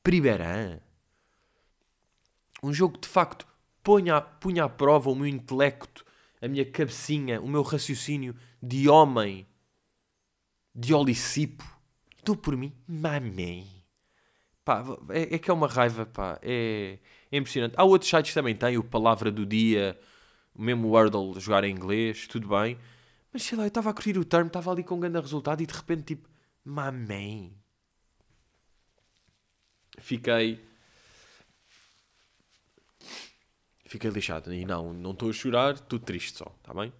Pribeirã 0.03 0.79
um 2.61 2.73
jogo 2.73 2.95
que 2.95 3.01
de 3.01 3.07
facto 3.07 3.47
punha, 3.83 4.21
punha 4.21 4.65
à 4.65 4.69
prova 4.69 5.09
o 5.09 5.15
meu 5.15 5.27
intelecto, 5.27 6.05
a 6.41 6.47
minha 6.47 6.65
cabecinha, 6.65 7.41
o 7.41 7.47
meu 7.47 7.61
raciocínio 7.61 8.35
de 8.61 8.89
homem, 8.89 9.47
de 10.75 10.93
olicipo. 10.93 11.63
Estou 12.17 12.35
por 12.35 12.55
mim, 12.55 12.73
mamém. 12.87 13.67
Pá, 14.63 14.83
é, 15.09 15.35
é, 15.35 15.39
que 15.39 15.49
é 15.49 15.53
uma 15.53 15.67
raiva, 15.67 16.05
pá. 16.05 16.39
É, 16.41 16.99
é 17.31 17.37
impressionante. 17.37 17.73
Há 17.77 17.83
outros 17.83 18.09
sites 18.09 18.31
que 18.31 18.35
também 18.35 18.55
têm 18.55 18.77
o 18.77 18.83
Palavra 18.83 19.31
do 19.31 19.45
Dia, 19.45 19.99
o 20.59 20.61
mesmo 20.61 20.89
Wordle, 20.89 21.39
jogar 21.39 21.63
em 21.63 21.71
inglês, 21.71 22.27
tudo 22.27 22.49
bem. 22.49 22.77
Mas 23.31 23.43
sei 23.43 23.57
lá, 23.57 23.63
eu 23.63 23.69
estava 23.69 23.89
a 23.89 23.93
curtir 23.93 24.17
o 24.17 24.25
termo, 24.25 24.47
estava 24.47 24.69
ali 24.69 24.83
com 24.83 24.95
um 24.95 24.99
grande 24.99 25.17
resultado 25.19 25.63
e 25.63 25.65
de 25.65 25.73
repente, 25.73 26.03
tipo, 26.03 26.27
mamém. 26.65 27.55
Fiquei 29.99 30.61
fiquei 33.85 34.09
lixado. 34.09 34.53
E 34.53 34.65
não, 34.65 34.93
não 34.93 35.11
estou 35.11 35.29
a 35.29 35.33
chorar, 35.33 35.75
estou 35.75 35.97
triste 35.97 36.37
só, 36.37 36.53
está 36.59 36.73
bem? 36.73 36.91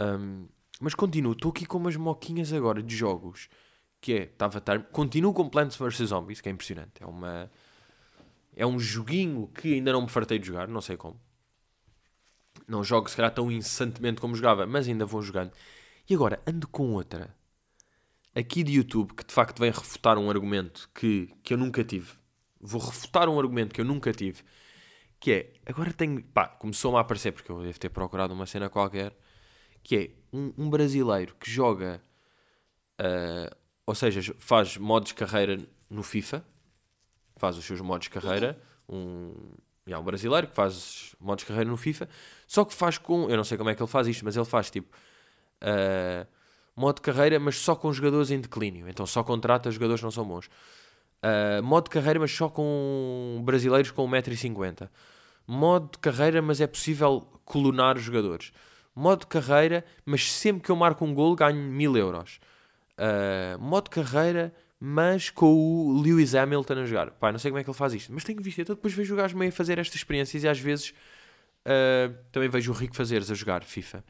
Um, 0.00 0.48
mas 0.80 0.94
continuo, 0.94 1.32
estou 1.32 1.50
aqui 1.50 1.66
com 1.66 1.76
umas 1.76 1.96
moquinhas 1.96 2.54
agora 2.54 2.82
de 2.82 2.96
jogos. 2.96 3.50
Que 4.00 4.14
é, 4.14 4.22
estava 4.22 4.58
a 4.58 4.78
Continuo 4.78 5.34
com 5.34 5.46
Plants 5.50 5.76
vs 5.76 6.08
Zombies, 6.08 6.40
que 6.40 6.48
é 6.48 6.52
impressionante. 6.52 7.02
É 7.02 7.06
uma. 7.06 7.50
É 8.56 8.66
um 8.66 8.78
joguinho 8.78 9.46
que 9.48 9.74
ainda 9.74 9.92
não 9.92 10.02
me 10.02 10.08
fartei 10.08 10.38
de 10.38 10.46
jogar, 10.46 10.66
não 10.66 10.80
sei 10.80 10.96
como. 10.96 11.20
Não 12.70 12.84
jogo 12.84 13.10
se 13.10 13.16
calhar 13.16 13.34
tão 13.34 13.50
incessantemente 13.50 14.20
como 14.20 14.36
jogava, 14.36 14.64
mas 14.64 14.86
ainda 14.86 15.04
vou 15.04 15.20
jogando. 15.20 15.50
E 16.08 16.14
agora 16.14 16.40
ando 16.46 16.68
com 16.68 16.92
outra 16.92 17.34
aqui 18.32 18.62
de 18.62 18.74
YouTube 18.74 19.12
que 19.12 19.24
de 19.24 19.34
facto 19.34 19.58
vem 19.58 19.72
refutar 19.72 20.16
um 20.16 20.30
argumento 20.30 20.88
que, 20.94 21.34
que 21.42 21.52
eu 21.52 21.58
nunca 21.58 21.82
tive. 21.82 22.12
Vou 22.60 22.80
refutar 22.80 23.28
um 23.28 23.40
argumento 23.40 23.74
que 23.74 23.80
eu 23.80 23.84
nunca 23.84 24.12
tive. 24.12 24.44
Que 25.18 25.32
é, 25.32 25.52
agora 25.66 25.92
tenho. 25.92 26.22
Pá, 26.22 26.46
começou-me 26.46 26.96
a 26.96 27.00
aparecer 27.00 27.32
porque 27.32 27.50
eu 27.50 27.60
devo 27.60 27.80
ter 27.80 27.88
procurado 27.88 28.32
uma 28.32 28.46
cena 28.46 28.70
qualquer. 28.70 29.16
Que 29.82 29.96
é 29.96 30.10
um, 30.32 30.52
um 30.56 30.70
brasileiro 30.70 31.34
que 31.40 31.50
joga. 31.50 32.00
Uh, 33.00 33.52
ou 33.84 33.96
seja, 33.96 34.34
faz 34.38 34.76
modos 34.76 35.10
carreira 35.10 35.58
no 35.88 36.04
FIFA. 36.04 36.44
Faz 37.36 37.56
os 37.56 37.64
seus 37.64 37.80
modos 37.80 38.06
carreira. 38.06 38.62
Um, 38.88 39.34
é 39.92 39.98
um 39.98 40.02
brasileiro 40.02 40.46
que 40.46 40.54
faz 40.54 41.14
modos 41.20 41.42
de 41.42 41.48
carreira 41.48 41.70
no 41.70 41.76
FIFA. 41.76 42.08
Só 42.46 42.64
que 42.64 42.74
faz 42.74 42.98
com. 42.98 43.28
Eu 43.28 43.36
não 43.36 43.44
sei 43.44 43.56
como 43.56 43.70
é 43.70 43.74
que 43.74 43.82
ele 43.82 43.90
faz 43.90 44.06
isto, 44.06 44.24
mas 44.24 44.36
ele 44.36 44.44
faz 44.44 44.70
tipo. 44.70 44.96
Uh, 45.62 46.26
modo 46.74 46.96
de 46.96 47.02
carreira, 47.02 47.38
mas 47.38 47.56
só 47.56 47.74
com 47.76 47.92
jogadores 47.92 48.30
em 48.30 48.40
declínio. 48.40 48.88
Então 48.88 49.06
só 49.06 49.22
contrata 49.22 49.70
jogadores 49.70 50.00
que 50.00 50.04
não 50.04 50.10
são 50.10 50.24
bons. 50.24 50.46
Uh, 51.22 51.62
modo 51.62 51.84
de 51.84 51.90
carreira, 51.90 52.18
mas 52.18 52.32
só 52.32 52.48
com 52.48 53.42
brasileiros 53.44 53.90
com 53.90 54.08
1,50m. 54.08 54.88
Modo 55.46 55.90
de 55.92 55.98
carreira, 55.98 56.40
mas 56.40 56.60
é 56.60 56.66
possível 56.66 57.26
clonar 57.44 57.96
os 57.96 58.02
jogadores. 58.02 58.52
Modo 58.94 59.20
de 59.20 59.26
carreira, 59.26 59.84
mas 60.04 60.32
sempre 60.32 60.62
que 60.62 60.70
eu 60.70 60.76
marco 60.76 61.04
um 61.04 61.12
gol 61.12 61.34
ganho 61.34 61.56
1000 61.56 61.96
euros. 61.96 62.40
Uh, 62.96 63.58
modo 63.58 63.84
de 63.84 63.90
carreira, 63.90 64.54
mas 64.80 65.30
com 65.30 65.52
o 65.52 66.00
Lewis 66.00 66.34
Hamilton 66.34 66.80
a 66.80 66.84
jogar. 66.86 67.10
Pá, 67.12 67.30
não 67.30 67.38
sei 67.38 67.50
como 67.50 67.60
é 67.60 67.64
que 67.64 67.70
ele 67.70 67.76
faz 67.76 67.92
isto, 67.92 68.12
mas 68.12 68.24
tenho 68.24 68.42
visto. 68.42 68.60
Então 68.60 68.74
depois 68.74 68.94
vejo 68.94 69.14
o 69.14 69.16
gajo 69.16 69.36
meio 69.36 69.50
a 69.50 69.52
fazer 69.52 69.78
estas 69.78 69.96
experiências 69.96 70.42
e 70.42 70.48
às 70.48 70.58
vezes 70.58 70.94
uh, 71.66 72.16
também 72.32 72.48
vejo 72.48 72.72
o 72.72 72.74
Rico 72.74 72.96
Fazeres 72.96 73.30
a 73.30 73.34
jogar 73.34 73.62
FIFA. 73.62 74.04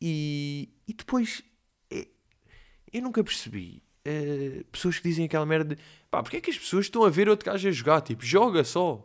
E, 0.00 0.68
e 0.86 0.92
depois 0.92 1.42
eu 2.92 3.02
nunca 3.02 3.22
percebi 3.22 3.82
uh, 4.06 4.64
pessoas 4.66 4.98
que 4.98 5.08
dizem 5.08 5.24
aquela 5.24 5.46
merda 5.46 5.74
de 5.74 5.82
pá, 6.10 6.22
porque 6.22 6.38
é 6.38 6.40
que 6.40 6.50
as 6.50 6.58
pessoas 6.58 6.86
estão 6.86 7.04
a 7.04 7.10
ver 7.10 7.28
outro 7.28 7.50
gajo 7.50 7.68
a 7.68 7.72
jogar? 7.72 8.00
Tipo, 8.00 8.24
joga 8.24 8.64
só. 8.64 9.04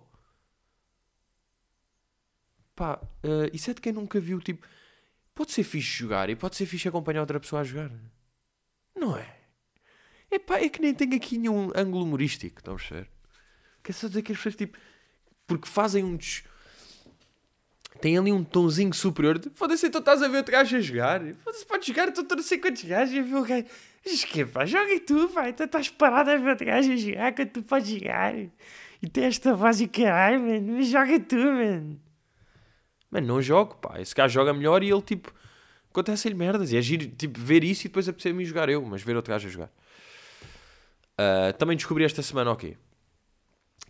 Pá, 2.76 3.00
uh, 3.24 3.50
isso 3.54 3.70
é 3.70 3.74
de 3.74 3.82
quem 3.82 3.94
nunca 3.94 4.20
viu, 4.20 4.40
tipo, 4.40 4.66
pode 5.36 5.52
ser 5.52 5.64
fixe 5.64 5.98
jogar 6.00 6.30
e 6.30 6.36
pode 6.36 6.56
ser 6.56 6.66
fixe 6.66 6.88
acompanhar 6.88 7.22
outra 7.22 7.40
pessoa 7.40 7.62
a 7.62 7.64
jogar. 7.64 7.92
Não 8.96 9.18
é? 9.18 9.43
É 10.34 10.40
pá, 10.40 10.58
é 10.58 10.68
que 10.68 10.82
nem 10.82 10.94
tem 10.94 11.14
aqui 11.14 11.38
nenhum 11.38 11.70
ângulo 11.76 12.04
humorístico, 12.06 12.60
estão 12.60 12.74
a 12.74 12.78
perceber? 12.78 13.08
Quer 13.84 13.94
só 13.94 14.08
dizer 14.08 14.22
que 14.24 14.32
as 14.32 14.38
pessoas, 14.38 14.56
tipo, 14.56 14.78
porque 15.46 15.68
fazem 15.68 16.04
um. 16.04 16.16
Des 16.16 16.44
tem 18.02 18.18
ali 18.18 18.32
um 18.32 18.44
tonzinho 18.44 18.94
superior. 18.94 19.40
Foda-se, 19.54 19.88
então 19.88 20.00
estás 20.00 20.22
a 20.22 20.28
ver 20.28 20.38
outro 20.38 20.52
gajo 20.52 20.76
a 20.76 20.82
jogar. 20.82 21.22
Foda-se, 21.36 21.66
podes 21.66 21.88
jogar, 21.88 22.10
estou 22.10 22.26
não 22.36 22.44
sei 22.44 22.58
quantos 22.58 22.84
gajos 22.84 23.18
a 23.18 23.22
ver 23.22 23.36
o 23.36 23.44
gajo. 23.44 23.66
Que 24.30 24.46
pá, 24.46 24.66
joga 24.66 25.00
tu, 25.00 25.30
pá. 25.30 25.48
Então 25.48 25.66
estás 25.66 25.90
parado 25.90 26.32
a 26.32 26.36
ver 26.36 26.50
outro 26.50 26.66
gajo 26.66 26.92
a 26.92 26.96
jogar 26.98 27.34
quando 27.34 27.50
tu 27.50 27.64
podes 27.64 27.90
jogar. 27.90 28.36
E 28.36 29.08
tem 29.10 29.26
esta 29.26 29.54
voz 29.54 29.80
e 29.80 29.88
caralho, 29.88 30.42
mano. 30.42 30.74
Mas 30.74 30.88
joga 30.88 31.20
tu, 31.20 31.38
mano. 31.38 32.02
Mano, 33.10 33.28
não 33.28 33.42
jogo, 33.42 33.76
pá. 33.76 34.02
Esse 34.02 34.14
gajo 34.14 34.34
joga 34.34 34.54
melhor 34.54 34.84
e 34.84 34.90
ele, 34.90 35.02
tipo, 35.02 35.32
acontece-lhe 35.90 36.36
merdas. 36.36 36.72
E 36.72 36.78
é 36.78 36.82
giro, 36.82 37.08
tipo, 37.08 37.40
ver 37.40 37.64
isso 37.64 37.84
e 37.84 37.88
depois 37.88 38.10
apetecer-me 38.10 38.44
jogar 38.44 38.68
eu, 38.68 38.82
mas 38.84 39.02
ver 39.02 39.16
outro 39.16 39.32
gajo 39.32 39.48
a 39.48 39.52
jogar. 39.52 39.72
Uh, 41.20 41.54
também 41.58 41.78
descobri 41.78 42.04
esta 42.04 42.22
semana, 42.22 42.52
ok. 42.52 42.78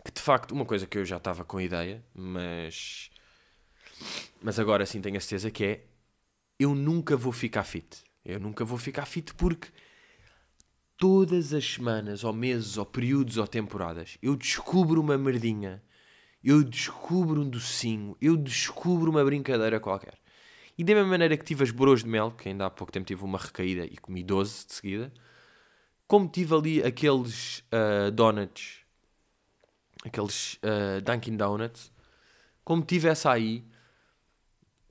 Que 0.04 0.12
de 0.12 0.20
facto, 0.20 0.52
uma 0.52 0.64
coisa 0.64 0.86
que 0.86 0.98
eu 0.98 1.04
já 1.04 1.16
estava 1.16 1.44
com 1.44 1.60
ideia, 1.60 2.04
mas 2.14 3.10
mas 4.42 4.58
agora 4.58 4.84
sim 4.84 5.00
tenho 5.00 5.16
a 5.16 5.20
certeza 5.20 5.50
que 5.50 5.64
é 5.64 5.84
eu 6.58 6.74
nunca 6.74 7.16
vou 7.16 7.32
ficar 7.32 7.64
fit. 7.64 8.04
Eu 8.24 8.38
nunca 8.38 8.64
vou 8.64 8.78
ficar 8.78 9.06
fit 9.06 9.34
porque 9.34 9.68
todas 10.96 11.52
as 11.52 11.64
semanas, 11.64 12.24
ou 12.24 12.32
meses, 12.32 12.76
ou 12.76 12.86
períodos, 12.86 13.36
ou 13.36 13.46
temporadas, 13.46 14.18
eu 14.22 14.36
descubro 14.36 15.00
uma 15.00 15.18
merdinha, 15.18 15.82
eu 16.42 16.62
descubro 16.62 17.40
um 17.40 17.48
docinho, 17.48 18.16
eu 18.20 18.36
descubro 18.36 19.10
uma 19.10 19.24
brincadeira 19.24 19.80
qualquer. 19.80 20.18
E 20.76 20.84
da 20.84 20.94
mesma 20.94 21.10
maneira 21.10 21.36
que 21.36 21.44
tive 21.44 21.62
as 21.62 21.70
boros 21.70 22.02
de 22.02 22.08
mel, 22.08 22.30
que 22.32 22.48
ainda 22.48 22.66
há 22.66 22.70
pouco 22.70 22.92
tempo 22.92 23.06
tive 23.06 23.24
uma 23.24 23.38
recaída 23.38 23.84
e 23.84 23.96
comi 23.96 24.22
12 24.22 24.66
de 24.66 24.72
seguida, 24.72 25.12
como 26.06 26.28
tive 26.28 26.54
ali 26.54 26.82
aqueles 26.82 27.60
uh, 27.60 28.10
donuts, 28.10 28.84
aqueles 30.04 30.54
uh, 30.54 31.00
Dunkin' 31.02 31.36
Donuts, 31.36 31.92
como 32.64 32.82
tive 32.82 33.08
essa 33.08 33.32
aí, 33.32 33.64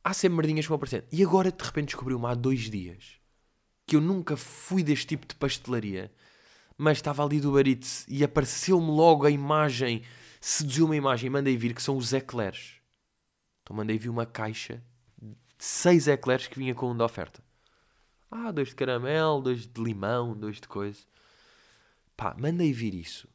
há 0.04 0.14
sempre 0.14 0.38
merdinhas 0.38 0.66
que 0.66 0.70
vão 0.70 0.76
aparecendo. 0.76 1.06
E 1.12 1.24
agora 1.24 1.52
de 1.52 1.64
repente 1.64 1.88
descobri-me 1.88 2.26
há 2.26 2.34
dois 2.34 2.70
dias 2.70 3.22
que 3.86 3.96
eu 3.96 4.02
nunca 4.02 4.38
fui 4.38 4.84
deste 4.84 5.08
tipo 5.08 5.28
de 5.28 5.36
pastelaria, 5.36 6.12
mas 6.78 6.98
estava 6.98 7.24
ali 7.24 7.40
do 7.40 7.52
Baritz 7.52 8.06
e 8.08 8.24
apareceu-me 8.24 8.88
logo 8.88 9.26
a 9.26 9.30
imagem, 9.30 10.04
seduziu 10.40 10.86
uma 10.86 10.96
imagem 10.96 11.28
e 11.28 11.30
mandei 11.30 11.58
vir 11.58 11.74
que 11.74 11.84
são 11.84 11.98
os 11.98 12.14
eclairs. 12.14 12.76
Então 13.62 13.76
mandei 13.76 13.98
vir 13.98 14.10
uma 14.10 14.26
caixa 14.26 14.82
de 15.22 15.36
seis 15.58 16.08
eclairs 16.08 16.48
que 16.48 16.58
vinha 16.58 16.74
com 16.74 16.92
um 16.92 16.98
da 16.98 17.06
oferta. 17.06 17.44
Ah, 18.36 18.52
dois 18.52 18.70
de 18.70 18.76
caramelo, 18.76 19.42
dois 19.42 19.68
de 19.68 19.82
limão, 19.82 20.36
dois 20.36 20.60
de 20.60 20.68
coisa. 20.68 21.00
Pá, 22.18 22.36
mandei 22.38 22.74
vir 22.74 22.96
isso. 22.96 23.28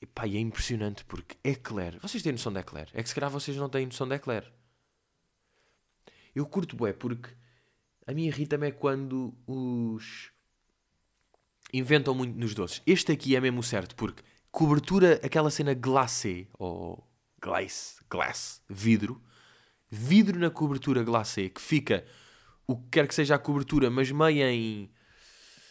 E 0.00 0.06
pá, 0.06 0.26
e 0.26 0.36
é 0.36 0.40
impressionante 0.40 1.04
porque 1.06 1.36
eclair. 1.42 1.98
Vocês 2.00 2.22
têm 2.22 2.32
noção 2.32 2.52
de 2.52 2.60
eclair? 2.60 2.88
É 2.92 3.02
que 3.02 3.08
se 3.08 3.14
calhar 3.14 3.30
vocês 3.30 3.56
não 3.56 3.68
têm 3.68 3.86
noção 3.86 4.06
de 4.06 4.14
eclair. 4.14 4.52
Eu 6.34 6.44
curto 6.46 6.76
bué 6.76 6.92
porque 6.92 7.30
a 8.06 8.12
mim 8.12 8.26
irrita-me 8.26 8.68
é 8.68 8.70
quando 8.72 9.34
os 9.46 10.30
inventam 11.72 12.14
muito 12.14 12.38
nos 12.38 12.54
doces. 12.54 12.82
Este 12.86 13.12
aqui 13.12 13.36
é 13.36 13.40
mesmo 13.40 13.62
certo 13.62 13.96
porque 13.96 14.22
cobertura, 14.50 15.20
aquela 15.22 15.50
cena 15.50 15.74
glacé 15.74 16.46
ou 16.58 17.06
glace, 17.40 18.02
glass, 18.10 18.62
vidro, 18.68 19.22
vidro 19.88 20.38
na 20.38 20.50
cobertura 20.50 21.02
glacé 21.02 21.48
que 21.48 21.60
fica 21.60 22.04
o 22.72 22.76
que 22.76 22.88
quer 22.90 23.08
que 23.08 23.14
seja 23.14 23.34
a 23.34 23.38
cobertura, 23.38 23.90
mas 23.90 24.10
meio 24.10 24.46
em 24.46 24.90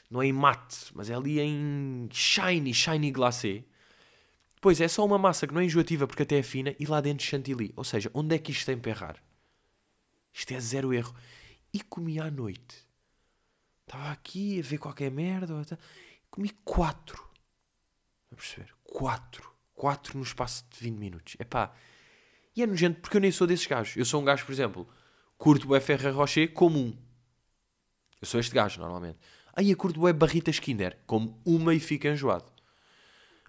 não 0.09 0.21
é 0.21 0.25
em 0.25 0.33
mate, 0.33 0.91
mas 0.93 1.09
é 1.09 1.13
ali 1.13 1.39
em 1.39 2.09
shiny, 2.11 2.73
shiny 2.73 3.11
glacé. 3.11 3.63
Pois 4.59 4.81
é 4.81 4.87
só 4.87 5.05
uma 5.05 5.17
massa 5.17 5.47
que 5.47 5.53
não 5.53 5.61
é 5.61 5.65
enjoativa 5.65 6.07
porque 6.07 6.23
até 6.23 6.39
é 6.39 6.43
fina 6.43 6.75
e 6.79 6.85
lá 6.85 6.99
dentro 6.99 7.25
chantilly. 7.25 7.71
Ou 7.75 7.83
seja, 7.83 8.09
onde 8.13 8.35
é 8.35 8.39
que 8.39 8.51
isto 8.51 8.65
tem 8.65 8.77
para 8.77 8.91
errar? 8.91 9.23
Isto 10.33 10.53
é 10.53 10.59
zero 10.59 10.93
erro. 10.93 11.15
E 11.71 11.81
comi 11.81 12.19
à 12.19 12.29
noite. 12.29 12.87
Estava 13.85 14.11
aqui 14.11 14.59
a 14.59 14.63
ver 14.63 14.79
qualquer 14.79 15.11
merda. 15.11 15.63
Comi 16.29 16.49
quatro. 16.65 17.29
A 18.31 18.35
perceber? 18.35 18.73
Quatro. 18.83 19.49
Quatro 19.75 20.17
no 20.17 20.23
espaço 20.23 20.65
de 20.71 20.83
20 20.83 20.97
minutos. 20.97 21.35
Epá. 21.39 21.73
E 22.55 22.63
é 22.63 22.67
nojento 22.67 22.99
porque 22.99 23.15
eu 23.15 23.21
nem 23.21 23.31
sou 23.31 23.47
desses 23.47 23.67
gajos. 23.67 23.95
Eu 23.95 24.03
sou 24.03 24.21
um 24.21 24.25
gajo, 24.25 24.45
por 24.45 24.51
exemplo, 24.51 24.89
curto 25.39 25.73
o 25.73 25.81
Ferrer 25.81 26.15
Rocher 26.15 26.53
como 26.53 26.77
um. 26.77 26.93
Eu 28.21 28.27
sou 28.27 28.39
este 28.39 28.53
gajo, 28.53 28.79
normalmente. 28.79 29.17
Aí 29.55 29.71
eu 29.71 29.77
curto 29.77 30.05
o 30.05 30.13
Barritas 30.13 30.59
Kinder, 30.59 30.99
como 31.07 31.41
uma 31.45 31.73
e 31.73 31.79
fica 31.79 32.09
enjoado. 32.09 32.51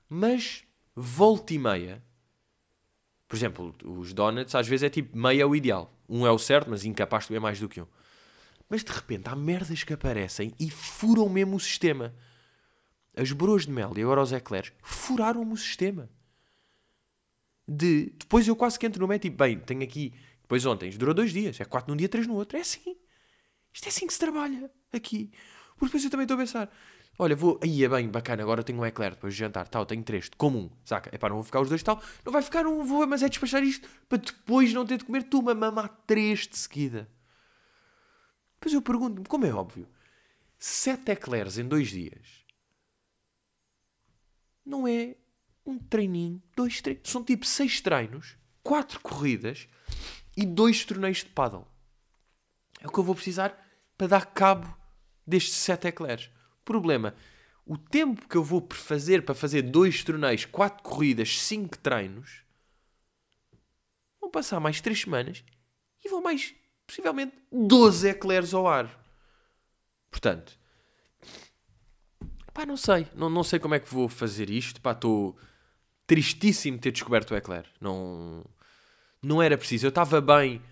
Mas, 0.09 0.64
volta 0.94 1.52
e 1.52 1.59
meia, 1.59 2.02
por 3.28 3.37
exemplo, 3.37 3.75
os 3.85 4.12
donuts 4.12 4.54
às 4.54 4.66
vezes 4.66 4.85
é 4.85 4.90
tipo 4.90 5.18
meio 5.18 5.42
é 5.42 5.47
o 5.47 5.54
ideal. 5.54 5.92
Um 6.09 6.26
é 6.26 6.30
o 6.30 6.38
certo, 6.38 6.70
mas 6.70 6.85
incapaz 6.85 7.25
de 7.25 7.28
comer 7.28 7.40
mais 7.40 7.61
do 7.61 7.68
que 7.68 7.80
um. 7.80 7.87
Mas 8.68 8.82
de 8.85 8.92
repente 8.92 9.28
há 9.28 9.35
merdas 9.35 9.82
que 9.82 9.92
aparecem 9.92 10.54
e 10.59 10.70
furam 10.70 11.28
mesmo 11.28 11.56
o 11.56 11.61
sistema. 11.61 12.14
As 13.16 13.32
broas 13.32 13.66
de 13.66 13.73
mel 13.73 13.92
e 13.97 14.02
agora 14.02 14.23
os 14.23 14.32
eclairs 14.32 14.73
furaram-me 14.82 15.52
o 15.52 15.56
sistema. 15.56 16.09
De. 17.66 18.12
Depois 18.16 18.47
eu 18.47 18.54
quase 18.54 18.78
que 18.78 18.87
entro 18.87 19.00
no 19.00 19.09
meio 19.09 19.20
tipo, 19.20 19.37
bem, 19.37 19.59
tenho 19.59 19.82
aqui. 19.82 20.14
Depois 20.50 20.66
ontem, 20.66 20.90
durou 20.90 21.14
dois 21.14 21.33
dias. 21.33 21.61
É 21.61 21.64
quatro 21.64 21.92
num 21.92 21.97
dia, 21.97 22.09
três 22.09 22.26
no 22.26 22.35
outro. 22.35 22.59
É 22.59 22.61
assim. 22.62 22.97
Isto 23.73 23.87
é 23.87 23.88
assim 23.88 24.04
que 24.04 24.12
se 24.12 24.19
trabalha 24.19 24.69
aqui. 24.92 25.30
Porque 25.76 25.85
depois 25.85 26.02
eu 26.02 26.11
também 26.11 26.25
estou 26.25 26.35
a 26.35 26.38
pensar. 26.38 26.76
Olha, 27.16 27.37
vou. 27.37 27.61
Aí 27.62 27.85
é 27.85 27.88
bem, 27.88 28.09
bacana, 28.09 28.42
agora 28.42 28.64
tenho 28.64 28.80
um 28.80 28.85
eclair 28.85 29.12
depois 29.12 29.33
de 29.33 29.38
jantar. 29.38 29.69
Tal, 29.69 29.87
tenho 29.87 30.02
três, 30.02 30.28
como 30.37 30.59
um. 30.59 30.71
Saca? 30.85 31.09
É 31.14 31.19
pá, 31.19 31.28
não 31.28 31.37
vou 31.37 31.45
ficar 31.45 31.61
os 31.61 31.69
dois 31.69 31.85
tal. 31.85 32.02
Não 32.25 32.33
vai 32.33 32.42
ficar 32.42 32.66
um, 32.66 32.83
vou, 32.83 33.07
mas 33.07 33.23
é 33.23 33.28
despachar 33.28 33.62
isto 33.62 33.88
para 34.09 34.19
depois 34.19 34.75
não 34.75 34.85
ter 34.85 34.99
de 34.99 35.04
comer 35.04 35.23
tu 35.23 35.40
mamar 35.40 35.88
três 36.04 36.49
de 36.49 36.59
seguida. 36.59 37.09
Depois 38.54 38.75
eu 38.75 38.83
pergunto-me, 38.83 39.28
como 39.28 39.47
é 39.47 39.54
óbvio, 39.54 39.88
sete 40.59 41.12
eclairs 41.12 41.59
em 41.59 41.69
dois 41.69 41.90
dias 41.90 42.45
não 44.66 44.88
é 44.88 45.14
um 45.64 45.78
treininho, 45.78 46.42
dois 46.57 46.80
treinos. 46.80 47.09
São 47.09 47.23
tipo 47.23 47.47
seis 47.47 47.80
treinos, 47.80 48.37
quatro 48.64 48.99
corridas 48.99 49.69
e 50.37 50.46
dois 50.46 50.84
torneios 50.84 51.18
de 51.18 51.26
paddle. 51.26 51.66
É 52.80 52.87
o 52.87 52.90
que 52.90 52.99
eu 52.99 53.04
vou 53.04 53.14
precisar 53.14 53.56
para 53.96 54.06
dar 54.06 54.26
cabo 54.26 54.75
destes 55.26 55.54
sete 55.54 55.88
eclairs. 55.88 56.30
Problema, 56.64 57.14
o 57.66 57.76
tempo 57.76 58.26
que 58.28 58.37
eu 58.37 58.42
vou 58.42 58.66
fazer 58.72 59.25
para 59.25 59.34
fazer 59.34 59.62
dois 59.62 60.02
torneios, 60.02 60.44
quatro 60.44 60.82
corridas, 60.82 61.38
cinco 61.40 61.78
treinos, 61.78 62.42
vão 64.20 64.30
passar 64.30 64.60
mais 64.60 64.80
três 64.80 65.02
semanas 65.02 65.44
e 66.04 66.08
vou 66.08 66.22
mais, 66.22 66.54
possivelmente, 66.87 67.37
12 67.52 68.08
eclairs 68.08 68.54
ao 68.54 68.66
ar. 68.66 68.99
Portanto, 70.10 70.58
pá, 72.52 72.66
não 72.66 72.76
sei. 72.76 73.06
Não, 73.14 73.30
não 73.30 73.44
sei 73.44 73.58
como 73.58 73.75
é 73.75 73.80
que 73.80 73.92
vou 73.92 74.08
fazer 74.08 74.50
isto. 74.50 74.80
Pá, 74.80 74.92
estou 74.92 75.38
tristíssimo 76.06 76.76
de 76.76 76.82
ter 76.82 76.92
descoberto 76.92 77.32
o 77.32 77.37
eclair. 77.37 77.66
Não, 77.80 78.44
não 79.22 79.42
era 79.42 79.56
preciso. 79.56 79.86
Eu 79.86 79.90
estava 79.90 80.20
bem 80.20 80.62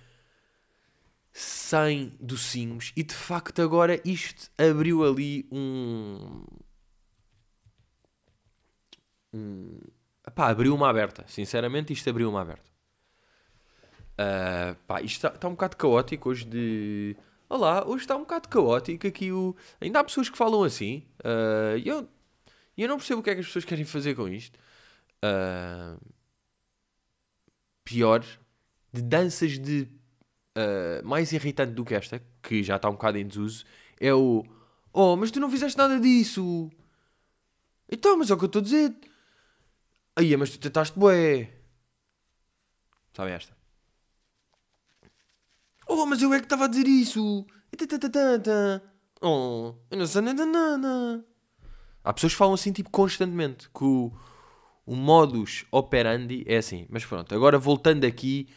sem 1.33 2.17
docinhos 2.19 2.93
e 2.97 3.03
de 3.03 3.15
facto 3.15 3.61
agora 3.63 4.01
isto 4.05 4.51
abriu 4.59 5.05
ali 5.05 5.47
um. 5.53 6.45
um 9.33 9.79
pá, 10.35 10.49
abriu 10.49 10.75
uma 10.75 10.89
aberta. 10.89 11.25
Sinceramente, 11.29 11.93
isto 11.93 12.09
abriu 12.09 12.29
uma 12.29 12.43
aberta. 12.43 12.69
Uh, 14.15 14.75
pá, 14.87 15.01
isto 15.01 15.17
está, 15.17 15.29
está 15.29 15.47
um 15.49 15.53
bocado 15.53 15.77
caótico 15.77 16.31
hoje 16.31 16.45
de. 16.45 17.17
Olá, 17.49 17.87
hoje 17.87 18.05
está 18.05 18.17
um 18.17 18.21
bocado 18.21 18.49
caótico 18.49 19.07
aqui 19.07 19.31
o. 19.31 19.55
Ainda 19.81 20.01
há 20.01 20.05
pessoas 20.05 20.29
que 20.29 20.37
falam 20.37 20.65
assim. 20.65 21.07
Uh, 21.21 21.79
eu, 21.85 22.09
eu 22.77 22.89
não 22.89 22.97
percebo 22.97 23.21
o 23.21 23.23
que 23.23 23.31
é 23.31 23.35
que 23.35 23.41
as 23.41 23.47
pessoas 23.47 23.65
querem 23.65 23.85
fazer 23.85 24.15
com 24.15 24.29
isto. 24.29 24.59
Uh, 25.25 25.99
pior, 27.89 28.23
de 28.93 29.01
danças 29.01 29.59
de. 29.59 29.89
Uh, 30.57 31.07
mais 31.07 31.33
irritante 31.33 31.73
do 31.73 31.85
que 31.85 31.95
esta, 31.95 32.21
que 32.43 32.63
já 32.65 32.77
está 32.77 32.89
um 32.89 32.93
bocado 32.93 33.17
em 33.17 33.27
desuso, 33.27 33.65
é 33.99 34.13
o. 34.13 34.45
Oh, 34.93 35.17
mas 35.17 35.31
tu 35.31 35.41
não 35.41 35.51
fizeste 35.51 35.79
nada 35.79 35.99
disso. 35.99 36.71
Então, 37.91 38.19
mas 38.19 38.31
é 38.31 38.35
o 38.35 38.37
que 38.37 38.45
eu 38.45 38.47
estou 38.47 38.61
a 38.61 38.65
dizer. 38.65 38.95
Aí, 40.17 40.37
mas 40.37 40.51
tu 40.51 40.59
tentaste 40.59 40.99
bué. 40.99 41.51
Sabe 43.15 43.31
esta? 43.31 43.57
Oh, 45.87 46.05
mas 46.05 46.21
eu 46.21 46.35
é 46.35 46.39
que 46.39 46.45
estava 46.45 46.67
a 46.67 46.69
dizer 46.69 46.87
isso. 46.87 47.47
Oh, 49.23 49.75
eu 49.91 49.99
não 49.99 50.07
sei 50.07 50.21
nada. 50.21 51.25
Há 52.05 52.13
pessoas 52.13 52.33
que 52.33 52.39
falam 52.39 52.55
assim, 52.55 52.73
tipo, 52.73 52.91
constantemente. 52.91 53.71
Que 53.71 53.85
o, 53.85 54.13
o 54.89 54.97
modus 54.97 55.67
operandi 55.71 56.43
é 56.47 56.57
assim. 56.57 56.87
Mas 56.89 57.05
pronto, 57.05 57.35
agora 57.35 57.59
voltando 57.59 58.07
aqui 58.07 58.49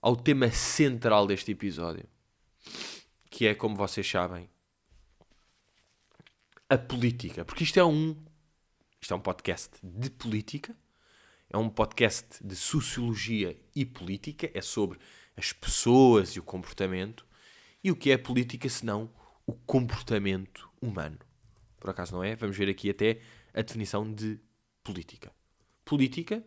ao 0.00 0.14
tema 0.14 0.48
central 0.52 1.26
deste 1.26 1.50
episódio. 1.50 2.06
Que 3.28 3.48
é, 3.48 3.54
como 3.54 3.74
vocês 3.74 4.08
sabem, 4.08 4.48
a 6.68 6.78
política. 6.78 7.44
Porque 7.44 7.64
isto 7.64 7.80
é 7.80 7.84
um... 7.84 8.16
Isto 9.00 9.12
é 9.12 9.16
um 9.16 9.20
podcast 9.20 9.70
de 9.82 10.08
política. 10.08 10.76
É 11.52 11.58
um 11.58 11.68
podcast 11.68 12.46
de 12.46 12.54
sociologia 12.54 13.60
e 13.74 13.84
política. 13.84 14.48
É 14.54 14.60
sobre 14.60 15.00
as 15.36 15.52
pessoas 15.52 16.30
e 16.30 16.38
o 16.38 16.44
comportamento. 16.44 17.26
E 17.82 17.90
o 17.90 17.96
que 17.96 18.12
é 18.12 18.16
política 18.16 18.68
senão 18.68 19.10
o 19.44 19.52
comportamento 19.52 20.70
humano? 20.80 21.18
Por 21.80 21.90
acaso 21.90 22.14
não 22.14 22.22
é? 22.22 22.36
Vamos 22.36 22.56
ver 22.56 22.68
aqui 22.68 22.88
até 22.88 23.20
a 23.52 23.62
definição 23.62 24.14
de 24.14 24.38
política. 24.84 25.39
Política 25.84 26.44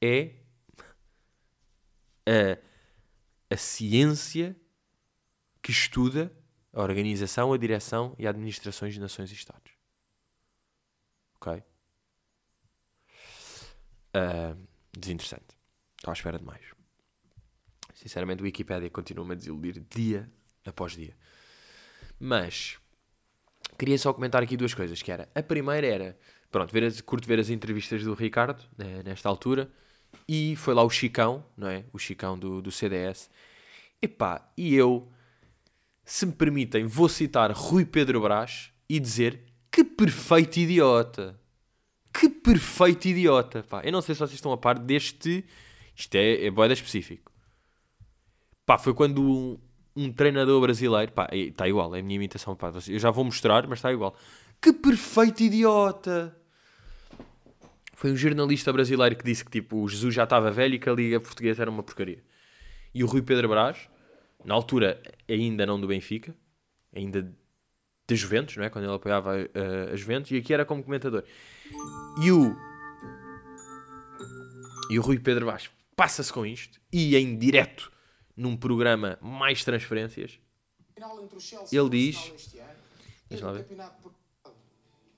é 0.00 0.34
a, 2.26 2.58
a 3.52 3.56
ciência 3.56 4.56
que 5.62 5.70
estuda 5.70 6.32
a 6.72 6.82
organização, 6.82 7.52
a 7.52 7.58
direção 7.58 8.14
e 8.18 8.26
a 8.26 8.30
administrações 8.30 8.94
de 8.94 9.00
nações 9.00 9.30
e 9.30 9.34
Estados. 9.34 9.72
Ok? 11.36 11.62
Uh, 14.14 14.68
desinteressante. 14.92 15.56
Estou 15.96 16.10
à 16.10 16.14
espera 16.14 16.38
de 16.38 16.44
mais. 16.44 16.64
Sinceramente, 17.94 18.42
o 18.42 18.44
Wikipedia 18.44 18.88
continua-me 18.88 19.32
a 19.32 19.36
desiludir 19.36 19.84
dia 19.90 20.30
após 20.64 20.92
dia. 20.92 21.16
Mas 22.18 22.78
queria 23.78 23.98
só 23.98 24.12
comentar 24.12 24.42
aqui 24.42 24.56
duas 24.56 24.72
coisas. 24.72 25.02
Que 25.02 25.12
era, 25.12 25.28
a 25.34 25.42
primeira 25.42 25.86
era, 25.86 26.18
pronto, 26.50 26.72
ver 26.72 26.84
as, 26.84 27.00
curto 27.00 27.26
ver 27.26 27.38
as 27.38 27.50
entrevistas 27.50 28.02
do 28.04 28.14
Ricardo, 28.14 28.62
né, 28.76 29.02
nesta 29.04 29.28
altura, 29.28 29.70
e 30.28 30.56
foi 30.56 30.74
lá 30.74 30.82
o 30.82 30.90
Chicão, 30.90 31.44
não 31.56 31.68
é? 31.68 31.84
O 31.92 31.98
Chicão 31.98 32.38
do, 32.38 32.60
do 32.60 32.70
CDS. 32.70 33.30
Epá, 34.02 34.50
e 34.56 34.74
eu, 34.74 35.08
se 36.04 36.26
me 36.26 36.32
permitem, 36.32 36.86
vou 36.86 37.08
citar 37.08 37.52
Rui 37.52 37.84
Pedro 37.84 38.20
Brás 38.20 38.72
e 38.88 38.98
dizer 38.98 39.40
que 39.70 39.84
perfeito 39.84 40.58
idiota. 40.58 41.38
Que 42.12 42.28
perfeito 42.28 43.06
idiota, 43.06 43.62
pá. 43.62 43.82
Eu 43.84 43.92
não 43.92 44.02
sei 44.02 44.14
se 44.14 44.20
vocês 44.20 44.34
estão 44.34 44.52
a 44.52 44.56
par 44.56 44.78
deste 44.78 45.44
isto 46.00 46.14
é, 46.14 46.46
é 46.46 46.50
boeda 46.50 46.72
específico. 46.72 47.30
Pá, 48.64 48.78
foi 48.78 48.94
quando 48.94 49.22
um, 49.22 49.58
um 49.94 50.10
treinador 50.10 50.58
brasileiro. 50.62 51.12
Pá, 51.12 51.28
está 51.30 51.68
igual, 51.68 51.94
é 51.94 52.00
a 52.00 52.02
minha 52.02 52.16
imitação. 52.16 52.56
Pá, 52.56 52.72
eu 52.88 52.98
já 52.98 53.10
vou 53.10 53.22
mostrar, 53.22 53.66
mas 53.66 53.80
está 53.80 53.92
igual. 53.92 54.16
Que 54.62 54.72
perfeito 54.72 55.42
idiota! 55.42 56.34
Foi 58.00 58.10
um 58.10 58.16
jornalista 58.16 58.72
brasileiro 58.72 59.14
que 59.14 59.22
disse 59.22 59.44
que 59.44 59.50
tipo, 59.50 59.76
o 59.76 59.86
Jesus 59.86 60.14
já 60.14 60.24
estava 60.24 60.50
velho 60.50 60.74
e 60.74 60.78
que 60.78 60.88
a 60.88 60.92
Liga 60.94 61.20
Portuguesa 61.20 61.60
era 61.60 61.70
uma 61.70 61.82
porcaria. 61.82 62.24
E 62.94 63.04
o 63.04 63.06
Rui 63.06 63.20
Pedro 63.20 63.46
Brás, 63.46 63.90
na 64.42 64.54
altura 64.54 65.02
ainda 65.28 65.66
não 65.66 65.78
do 65.78 65.86
Benfica, 65.86 66.34
ainda 66.96 67.30
de 68.08 68.16
Juventus, 68.16 68.56
não 68.56 68.64
é? 68.64 68.70
quando 68.70 68.86
ele 68.86 68.94
apoiava 68.94 69.36
uh, 69.36 69.92
a 69.92 69.96
Juventus, 69.96 70.30
e 70.30 70.38
aqui 70.38 70.54
era 70.54 70.64
como 70.64 70.82
comentador. 70.82 71.24
E 72.24 72.32
o, 72.32 72.56
e 74.88 74.98
o 74.98 75.02
Rui 75.02 75.18
Pedro 75.18 75.44
Brás 75.44 75.68
passa-se 75.94 76.32
com 76.32 76.46
isto 76.46 76.80
e 76.90 77.14
em 77.14 77.36
direto 77.36 77.92
num 78.34 78.56
programa 78.56 79.18
mais 79.20 79.62
transferências 79.62 80.40
ele 81.70 81.90
diz 81.90 82.32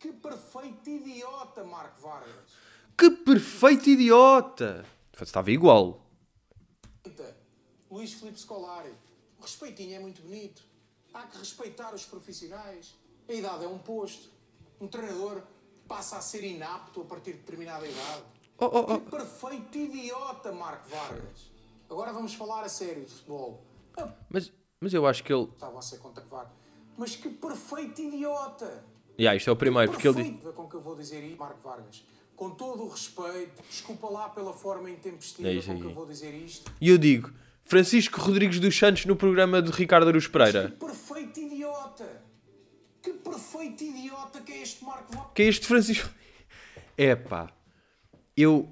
que 0.01 0.13
perfeito 0.15 0.91
idiota 0.91 1.63
Marco 1.63 2.01
Vargas 2.01 2.62
que 2.97 3.11
perfeito 3.11 3.91
idiota 3.91 4.85
estava 5.21 5.51
igual 5.51 6.01
Luís 7.91 8.13
Filipe 8.15 8.41
Scolari 8.41 8.93
o 9.39 9.43
respeitinho 9.43 9.97
é 9.97 9.99
muito 9.99 10.23
bonito 10.23 10.63
há 11.13 11.23
que 11.25 11.39
respeitar 11.39 11.95
os 11.95 12.05
profissionais 12.05 12.95
a 13.29 13.33
idade 13.33 13.65
é 13.65 13.69
um 13.69 13.79
posto 13.79 14.31
um 14.81 14.89
treinador 14.89 15.43
passa 15.87 16.17
a 16.17 16.21
ser 16.21 16.43
inapto 16.45 17.03
a 17.03 17.05
partir 17.05 17.33
de 17.33 17.39
determinada 17.39 17.87
idade 17.87 18.33
Oh, 18.63 18.67
oh, 18.67 18.95
oh. 18.95 19.01
Que 19.01 19.11
perfeito 19.11 19.77
idiota, 19.77 20.53
Marco 20.53 20.89
Vargas. 20.89 21.51
Agora 21.91 22.13
vamos 22.13 22.33
falar 22.35 22.63
a 22.63 22.69
sério 22.69 23.05
de 23.05 23.11
futebol. 23.11 23.61
Mas, 24.31 24.53
mas 24.81 24.95
eu 24.95 25.05
acho 25.05 25.25
que 25.25 25.33
ele. 25.33 25.49
Estava 25.53 25.81
a 25.81 25.83
ser 25.83 25.99
contactado. 25.99 26.49
Mas 26.97 27.17
que 27.17 27.29
perfeito 27.29 28.01
idiota. 28.01 28.85
Yeah, 29.19 29.37
isto 29.37 29.51
é 29.51 29.53
o 29.53 29.57
primeiro, 29.57 29.91
porque 29.91 30.07
ele 30.07 30.23
diz. 30.23 30.55
com 30.55 30.69
que 30.69 30.77
eu 30.77 30.81
vou 30.81 30.95
dizer 30.95 31.25
isto, 31.25 31.39
Marco 31.41 31.61
Vargas. 31.61 32.05
Com 32.37 32.51
todo 32.51 32.85
o 32.85 32.89
respeito, 32.89 33.63
desculpa 33.69 34.09
lá 34.09 34.29
pela 34.29 34.53
forma 34.53 34.91
intempestiva 34.91 35.49
é 35.49 35.63
com 35.63 35.79
que 35.79 35.85
eu 35.85 35.91
vou 35.91 36.07
dizer 36.07 36.35
isto. 36.35 36.73
E 36.81 36.89
eu 36.89 36.99
digo, 36.99 37.33
Francisco 37.65 38.21
Rodrigues 38.21 38.59
dos 38.59 38.77
Santos 38.77 39.05
no 39.05 39.15
programa 39.15 39.63
de 39.63 39.71
Ricardo 39.71 40.09
Aruz 40.09 40.27
Pereira. 40.27 40.63
Mas 40.63 40.73
que 40.73 40.79
perfeito 40.79 41.41
idiota! 41.41 42.23
Que 43.03 43.13
perfeito 43.13 43.85
idiota 43.85 44.41
que 44.41 44.53
é 44.53 44.63
este 44.63 44.85
Marco 44.85 45.13
Vargas! 45.13 45.33
Que 45.35 45.43
é 45.43 45.47
este 45.47 45.67
Francisco. 45.67 46.11
É 46.97 47.15
pá 47.15 47.53
eu. 48.37 48.69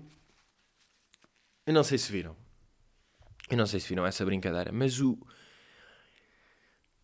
Eu 1.66 1.74
não 1.74 1.84
sei 1.84 1.98
se 1.98 2.10
viram. 2.10 2.36
Eu 3.48 3.56
não 3.56 3.66
sei 3.66 3.80
se 3.80 3.88
viram 3.88 4.06
essa 4.06 4.24
brincadeira, 4.24 4.72
mas 4.72 5.00
o. 5.00 5.18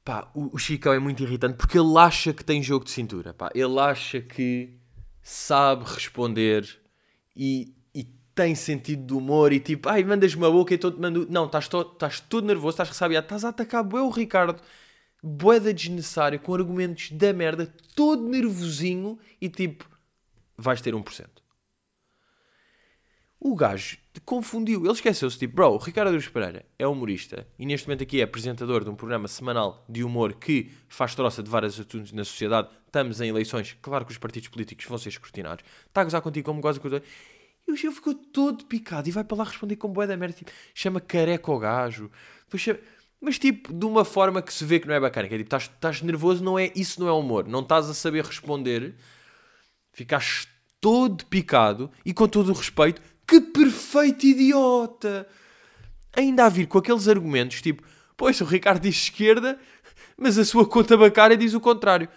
Pá, 0.05 0.31
o, 0.35 0.55
o 0.55 0.59
Chicão 0.59 0.92
é 0.92 0.99
muito 0.99 1.23
irritante 1.23 1.57
porque 1.57 1.79
ele 1.79 1.99
acha 1.99 2.33
que 2.33 2.45
tem 2.45 2.62
jogo 2.62 2.85
de 2.85 2.92
cintura. 2.92 3.35
Pá. 3.35 3.51
Ele 3.55 3.79
acha 3.81 4.21
que 4.21 4.79
sabe 5.29 5.85
responder 5.85 6.65
e, 7.35 7.75
e 7.93 8.05
tem 8.33 8.55
sentido 8.55 9.05
de 9.05 9.12
humor 9.12 9.53
e 9.53 9.59
tipo, 9.59 9.89
ai, 9.89 10.05
mandas-me 10.05 10.47
a 10.47 10.51
boca 10.51 10.73
e 10.73 10.77
estou-te 10.77 11.01
mando. 11.01 11.27
Não, 11.29 11.47
estás 11.47 11.65
estás 11.65 12.21
todo 12.21 12.47
nervoso, 12.47 12.75
estás 12.75 12.91
ressabiado, 12.91 13.25
estás 13.25 13.45
a 13.45 13.49
atacar 13.49 13.83
bué 13.83 14.01
o 14.01 14.09
Ricardo, 14.09 14.62
boeda 15.21 15.75
desnecessário, 15.75 16.39
com 16.39 16.55
argumentos 16.55 17.11
da 17.11 17.33
merda, 17.33 17.75
todo 17.97 18.29
nervosinho 18.29 19.19
e 19.41 19.49
tipo, 19.49 19.85
vais 20.57 20.81
ter 20.81 20.95
1% 20.95 21.27
o 23.41 23.55
gajo 23.55 23.99
confundiu. 24.25 24.83
Ele 24.83 24.93
esqueceu-se, 24.93 25.39
tipo, 25.39 25.55
bro, 25.55 25.75
o 25.75 25.77
Ricardo 25.77 26.09
Aruz 26.09 26.29
Pereira 26.29 26.65
é 26.79 26.87
humorista 26.87 27.47
e 27.59 27.67
neste 27.67 27.87
momento 27.87 28.03
aqui 28.03 28.21
é 28.21 28.25
apresentador 28.25 28.83
de 28.83 28.91
um 28.91 28.95
programa 28.95 29.29
semanal 29.29 29.85
de 29.89 30.03
humor 30.03 30.35
que 30.35 30.71
faz 30.89 31.15
troça 31.15 31.43
de 31.43 31.51
vários 31.51 31.79
assuntos 31.79 32.12
na 32.12 32.25
sociedade. 32.25 32.69
Estamos 32.97 33.21
em 33.21 33.29
eleições, 33.29 33.77
claro 33.83 34.07
que 34.07 34.13
os 34.13 34.17
partidos 34.17 34.49
políticos 34.49 34.87
vão 34.87 34.97
ser 34.97 35.11
escrutinados. 35.11 35.63
Está 35.87 36.01
a 36.01 36.05
gozar 36.05 36.23
contigo 36.23 36.47
como 36.47 36.63
goza 36.63 36.81
com 36.81 36.89
o 36.89 36.97
E 36.97 37.71
o 37.71 37.77
Gil 37.77 37.93
ficou 37.93 38.15
todo 38.15 38.65
picado 38.65 39.07
e 39.07 39.13
vai 39.13 39.23
para 39.23 39.37
lá 39.37 39.45
responder 39.45 39.77
com 39.77 39.87
boé 39.89 40.07
da 40.07 40.17
merda, 40.17 40.35
tipo, 40.35 40.51
chama 40.73 40.99
careca 40.99 41.53
o 41.53 41.59
gajo. 41.59 42.11
Chama... 42.57 42.79
Mas 43.21 43.39
tipo, 43.39 43.71
de 43.71 43.85
uma 43.85 44.03
forma 44.03 44.41
que 44.41 44.51
se 44.51 44.65
vê 44.65 44.81
que 44.81 44.89
não 44.89 44.95
é 44.95 45.01
bacana, 45.01 45.29
que 45.29 45.35
é 45.35 45.37
tipo, 45.37 45.47
estás, 45.47 45.65
estás 45.65 46.01
nervoso, 46.01 46.43
não 46.43 46.59
é, 46.59 46.73
isso 46.75 46.99
não 46.99 47.07
é 47.07 47.13
humor. 47.13 47.47
Não 47.47 47.61
estás 47.61 47.91
a 47.91 47.93
saber 47.93 48.25
responder, 48.25 48.95
ficaste 49.93 50.49
todo 50.81 51.27
picado 51.27 51.91
e 52.03 52.15
com 52.15 52.27
todo 52.27 52.49
o 52.49 52.55
respeito 52.55 53.03
que 53.29 53.43
perfeito 53.43 54.25
idiota! 54.25 55.29
ainda 56.17 56.47
a 56.47 56.49
vir 56.49 56.67
com 56.67 56.79
aqueles 56.79 57.09
argumentos 57.09 57.61
tipo, 57.61 57.83
pois 58.17 58.41
o 58.41 58.45
Ricardo 58.47 58.81
diz 58.81 58.97
esquerda, 58.97 59.59
mas 60.17 60.39
a 60.39 60.47
sua 60.47 60.67
conta 60.67 60.97
bancária 60.97 61.37
diz 61.37 61.53
o 61.53 61.61
contrário. 61.61 62.09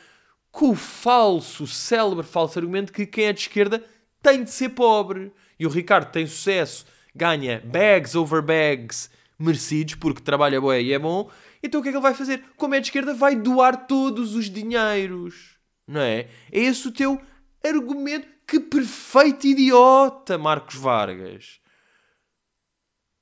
Com 0.52 0.72
o 0.72 0.76
falso, 0.76 1.68
célebre 1.68 2.26
falso 2.26 2.58
argumento 2.58 2.92
que 2.92 3.06
quem 3.06 3.26
é 3.26 3.34
de 3.34 3.42
esquerda 3.42 3.84
tem 4.22 4.44
de 4.44 4.52
ser 4.52 4.70
pobre. 4.70 5.32
E 5.60 5.66
o 5.66 5.70
Ricardo 5.70 6.12
tem 6.12 6.26
sucesso, 6.26 6.86
ganha 7.14 7.62
bags 7.66 8.16
over 8.16 8.42
bags 8.42 9.10
merecidos, 9.38 9.96
porque 9.96 10.22
trabalha 10.22 10.60
bem 10.60 10.88
e 10.88 10.94
é 10.94 11.00
bom. 11.00 11.30
Então 11.62 11.80
o 11.80 11.84
que 11.84 11.90
é 11.90 11.92
que 11.92 11.98
ele 11.98 12.04
vai 12.04 12.14
fazer? 12.14 12.44
Como 12.58 12.76
é 12.76 12.80
de 12.80 12.88
esquerda, 12.88 13.14
vai 13.14 13.36
doar 13.36 13.88
todos 13.88 14.36
os 14.36 14.50
dinheiros. 14.50 15.58
Não 15.88 16.02
é? 16.02 16.28
É 16.52 16.60
esse 16.60 16.88
o 16.88 16.92
teu 16.92 17.22
argumento. 17.66 18.28
Que 18.46 18.60
perfeito 18.60 19.46
idiota, 19.46 20.38
Marcos 20.38 20.76
Vargas. 20.76 21.60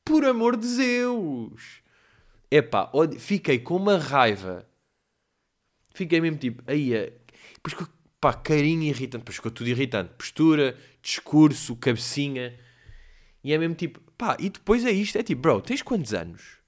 Por 0.05 0.23
amor 0.23 0.55
de 0.55 0.77
Deus. 0.77 1.81
Epá, 2.49 2.89
fiquei 3.19 3.59
com 3.59 3.75
uma 3.75 3.97
raiva. 3.97 4.66
Fiquei 5.97 6.21
mesmo 6.21 6.37
tipo, 6.37 6.61
aí, 6.67 6.93
é... 6.93 7.11
Pois, 7.63 7.75
pá, 8.21 8.31
carinho 8.31 8.83
irritante. 8.83 9.23
Pois 9.25 9.37
ficou 9.37 9.49
tudo 9.49 9.67
irritante. 9.67 10.13
Postura, 10.13 10.77
discurso, 11.01 11.75
cabecinha. 11.75 12.55
E 13.43 13.51
é 13.51 13.57
mesmo 13.57 13.73
tipo, 13.73 13.99
pá, 14.15 14.37
e 14.39 14.51
depois 14.51 14.85
é 14.85 14.91
isto. 14.91 15.17
É 15.17 15.23
tipo, 15.23 15.41
bro, 15.41 15.59
tens 15.59 15.81
quantos 15.81 16.13
anos? 16.13 16.59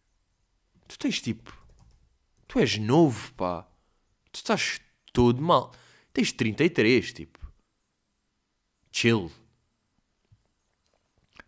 Tu 0.88 0.98
tens 0.98 1.22
tipo. 1.22 1.56
Tu 2.48 2.58
és 2.58 2.80
novo, 2.80 3.32
pá. 3.34 3.68
Tu 4.32 4.38
estás 4.38 4.82
todo 5.14 5.40
mal. 5.40 5.76
Tens 6.12 6.32
33, 6.32 7.14
tipo. 7.14 7.40
Chill. 8.92 9.32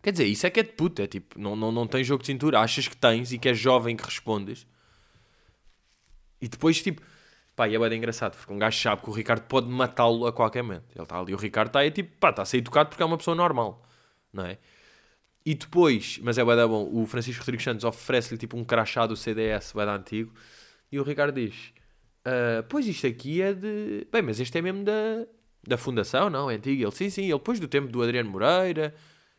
Quer 0.03 0.11
dizer, 0.11 0.25
isso 0.25 0.45
é 0.45 0.51
que 0.51 0.59
é 0.59 0.63
de 0.63 0.73
puta. 0.73 1.01
É 1.01 1.07
tipo, 1.07 1.39
não, 1.39 1.55
não, 1.55 1.71
não 1.71 1.87
tens 1.87 2.05
jogo 2.05 2.21
de 2.21 2.27
cintura. 2.27 2.59
Achas 2.59 2.87
que 2.87 2.95
tens 2.95 3.31
e 3.31 3.39
que 3.39 3.49
és 3.49 3.57
jovem 3.57 3.97
que 3.97 4.03
respondes. 4.03 4.67
E 6.39 6.47
depois, 6.47 6.79
tipo, 6.83 7.01
pá, 7.61 7.67
e 7.69 7.75
é 7.75 7.79
bem 7.79 7.97
engraçado. 7.97 8.35
Porque 8.35 8.51
um 8.51 8.57
gajo 8.57 8.81
sabe 8.81 9.01
que 9.03 9.09
o 9.09 9.13
Ricardo 9.13 9.43
pode 9.43 9.67
matá-lo 9.67 10.25
a 10.25 10.33
qualquer 10.33 10.63
momento. 10.63 10.85
Ele 10.95 11.03
está 11.03 11.19
ali, 11.19 11.33
o 11.33 11.37
Ricardo 11.37 11.67
está 11.67 11.79
aí, 11.79 11.91
tipo, 11.91 12.17
pá, 12.17 12.31
está 12.31 12.41
a 12.41 12.45
ser 12.45 12.57
educado 12.57 12.89
porque 12.89 13.03
é 13.03 13.05
uma 13.05 13.17
pessoa 13.17 13.35
normal. 13.35 13.83
Não 14.33 14.45
é? 14.45 14.57
E 15.45 15.53
depois, 15.53 16.19
mas 16.23 16.37
é 16.37 16.45
bem 16.45 16.55
bom, 16.67 16.89
o 16.91 17.05
Francisco 17.05 17.41
Rodrigues 17.41 17.63
Santos 17.63 17.83
oferece-lhe 17.83 18.37
tipo 18.37 18.57
um 18.57 18.63
crachá 18.63 19.05
do 19.05 19.15
CDS, 19.15 19.73
dar 19.73 19.89
antigo. 19.89 20.33
E 20.91 20.99
o 20.99 21.03
Ricardo 21.03 21.35
diz: 21.35 21.73
uh, 22.25 22.63
Pois 22.69 22.87
isto 22.87 23.07
aqui 23.07 23.41
é 23.41 23.53
de. 23.53 24.07
Bem, 24.11 24.21
mas 24.21 24.39
este 24.39 24.57
é 24.57 24.61
mesmo 24.61 24.83
da, 24.83 25.25
da 25.67 25.77
Fundação, 25.77 26.29
não? 26.29 26.49
É 26.49 26.55
antigo. 26.55 26.83
Ele, 26.83 26.91
sim, 26.91 27.09
sim, 27.09 27.23
ele 27.23 27.33
depois 27.33 27.59
do 27.59 27.67
tempo 27.67 27.87
do 27.87 28.01
Adriano 28.01 28.29
Moreira 28.29 28.93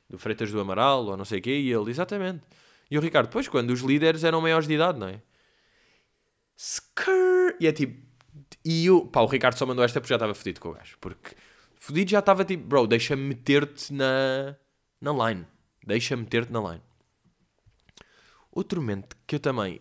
do 0.09 0.19
Freitas 0.19 0.53
do 0.53 0.61
Amaral, 0.61 1.07
ou 1.07 1.17
não 1.17 1.25
sei 1.25 1.39
o 1.39 1.43
quê, 1.43 1.59
e 1.59 1.73
ele, 1.73 1.91
exatamente. 1.91 2.43
E 2.91 2.99
o 2.99 3.01
Ricardo, 3.01 3.29
depois, 3.29 3.49
quando 3.49 3.71
os 3.71 3.81
líderes 3.81 4.25
eram 4.25 4.43
maiores 4.43 4.69
de 4.69 4.75
idade, 4.75 4.99
não 4.99 5.09
é? 5.09 5.23
Skrrr! 6.57 7.57
E 7.59 7.67
é 7.67 7.73
tipo. 7.73 8.12
E 8.65 8.91
o, 8.91 9.07
pá, 9.07 9.21
o 9.21 9.27
Ricardo 9.27 9.57
só 9.57 9.67
mandou 9.67 9.85
esta 9.85 10.01
porque 10.01 10.11
já 10.11 10.17
estava 10.17 10.35
fodido 10.35 10.61
com 10.61 10.71
o 10.71 10.73
gajo. 10.73 10.97
Porque 11.01 11.35
fodido 11.77 12.11
já 12.11 12.21
estava 12.21 12.45
tipo, 12.45 12.65
bro, 12.65 12.87
deixa-me 12.87 13.23
meter-te 13.23 13.93
na, 13.93 14.57
na 15.01 15.29
line. 15.29 15.47
Deixa-me 15.87 16.23
meter-te 16.23 16.53
na 16.53 16.61
line. 16.61 16.83
Outro 18.51 18.81
momento 18.81 19.17
que 19.27 19.37
eu 19.37 19.41
também. 19.41 19.81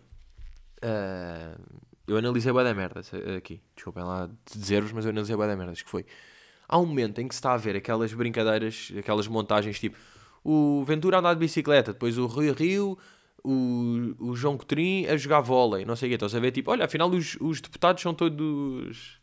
Uh, 0.82 1.80
eu 2.06 2.16
analisei 2.16 2.52
bem 2.52 2.64
da 2.64 2.74
merda 2.74 3.02
aqui. 3.36 3.62
Desculpem 3.74 4.02
lá 4.02 4.28
dizer-vos, 4.50 4.92
mas 4.92 5.04
eu 5.04 5.10
analisei 5.10 5.36
bem 5.36 5.46
da 5.46 5.56
merda. 5.56 5.74
Que 5.74 5.88
foi. 5.88 6.04
Há 6.68 6.78
um 6.78 6.86
momento 6.86 7.20
em 7.20 7.28
que 7.28 7.34
se 7.34 7.38
está 7.38 7.52
a 7.52 7.56
ver 7.56 7.76
aquelas 7.76 8.12
brincadeiras, 8.12 8.92
aquelas 8.96 9.28
montagens 9.28 9.78
tipo 9.78 9.96
o 10.44 10.84
Ventura 10.84 11.18
andar 11.18 11.34
de 11.34 11.40
bicicleta, 11.40 11.92
depois 11.92 12.18
o 12.18 12.26
Rui 12.26 12.50
Rio, 12.50 12.98
o, 13.44 14.14
o 14.18 14.36
João 14.36 14.56
Cotrim 14.56 15.06
a 15.06 15.16
jogar 15.16 15.40
vôlei, 15.40 15.84
não 15.84 15.96
sei 15.96 16.08
o 16.08 16.10
quê. 16.10 16.14
Estás 16.14 16.34
a 16.34 16.40
ver, 16.40 16.52
tipo, 16.52 16.70
olha, 16.70 16.84
afinal 16.84 17.10
os, 17.10 17.36
os 17.40 17.60
deputados 17.60 18.02
são 18.02 18.14
todos 18.14 19.20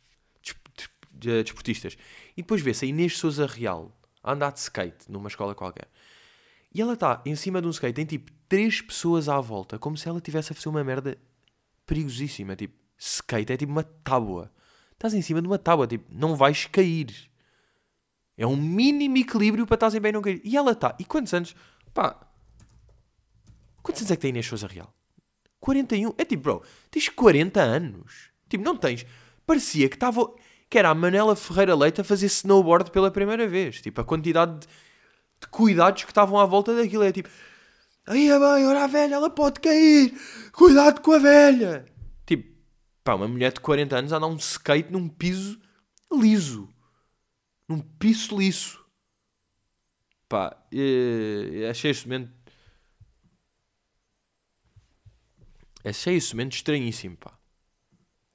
desportistas. 1.14 1.98
E 2.36 2.42
depois 2.42 2.62
vê-se 2.62 2.86
a 2.86 2.88
Inês 2.88 3.18
Souza 3.18 3.46
Real 3.46 3.92
a 4.24 4.34
andar 4.34 4.52
de 4.52 4.60
skate 4.60 5.10
numa 5.10 5.28
escola 5.28 5.56
qualquer. 5.56 5.88
E 6.74 6.82
ela 6.82 6.94
está 6.94 7.22
em 7.26 7.36
cima 7.36 7.62
de 7.62 7.68
um 7.68 7.72
skate, 7.72 7.96
tem 7.96 8.06
tipo 8.06 8.32
três 8.48 8.82
pessoas 8.82 9.28
à 9.28 9.40
volta, 9.40 9.80
como 9.80 9.98
se 9.98 10.08
ela 10.08 10.22
tivesse 10.22 10.52
a 10.52 10.56
fazer 10.56 10.70
uma 10.70 10.84
merda 10.84 11.18
perigosíssima. 11.86 12.56
Tipo, 12.56 12.76
skate 12.98 13.54
é 13.54 13.58
tipo 13.58 13.72
uma 13.72 13.84
tábua. 13.84 14.52
Estás 14.94 15.14
em 15.14 15.22
cima 15.22 15.42
de 15.42 15.48
uma 15.48 15.58
tábua, 15.58 15.88
tipo, 15.88 16.06
não 16.14 16.36
vais 16.36 16.66
cair. 16.66 17.30
É 18.38 18.46
um 18.46 18.56
mínimo 18.56 19.18
equilíbrio 19.18 19.66
para 19.66 19.76
estar 19.76 19.98
em 19.98 20.02
bem 20.02 20.12
não 20.12 20.22
cair. 20.22 20.42
E 20.44 20.56
ela 20.56 20.72
está. 20.72 20.96
E 21.00 21.06
quantos 21.06 21.34
anos? 21.34 21.56
Pá. 21.94 22.29
Quantos 23.90 24.02
anos 24.02 24.12
é 24.12 24.16
que 24.16 24.22
tem 24.22 24.30
Inês 24.30 24.46
Souza 24.46 24.68
Real? 24.68 24.94
41. 25.60 26.14
É 26.16 26.24
tipo, 26.24 26.44
bro, 26.44 26.64
tens 26.92 27.10
40 27.10 27.60
anos. 27.60 28.30
Tipo, 28.48 28.64
não 28.64 28.78
tens. 28.78 29.04
Parecia 29.48 29.90
que 29.90 29.96
estava. 29.96 30.32
Que 30.70 30.78
era 30.78 30.90
a 30.90 30.94
Manela 30.94 31.36
Ferreira 31.36 31.76
Leite 31.76 32.02
a 32.02 32.04
fazer 32.04 32.28
snowboard 32.28 32.92
pela 32.92 33.10
primeira 33.10 33.48
vez. 33.48 33.82
Tipo, 33.82 34.02
a 34.02 34.06
quantidade 34.06 34.60
de, 34.60 34.68
de 35.42 35.48
cuidados 35.50 36.04
que 36.04 36.12
estavam 36.12 36.38
à 36.40 36.46
volta 36.46 36.76
daquilo. 36.76 37.04
É 37.04 37.12
tipo. 37.12 37.30
Aí 38.06 38.30
é 38.30 38.38
bem, 38.38 38.68
olha 38.68 38.84
a 38.84 38.88
velha, 38.88 39.16
ela 39.16 39.30
pode 39.30 39.60
cair. 39.60 40.14
Cuidado 40.54 41.02
com 41.02 41.12
a 41.14 41.18
velha. 41.18 41.86
Tipo, 42.28 42.48
pá, 43.04 43.16
uma 43.16 43.28
mulher 43.28 43.52
de 43.52 43.60
40 43.60 43.98
anos 43.98 44.12
anda 44.12 44.28
um 44.28 44.36
skate 44.36 44.92
num 44.92 45.10
piso 45.10 45.60
liso 46.12 46.70
num 47.68 47.80
piso 47.80 48.36
liso. 48.38 48.84
Pá, 50.28 50.56
e, 50.72 51.68
achei 51.70 51.92
esse 51.92 52.08
momento. 52.08 52.32
Achei 55.84 56.16
esse 56.16 56.34
momento 56.34 56.54
estranhíssimo, 56.54 57.18
pá. 57.18 57.32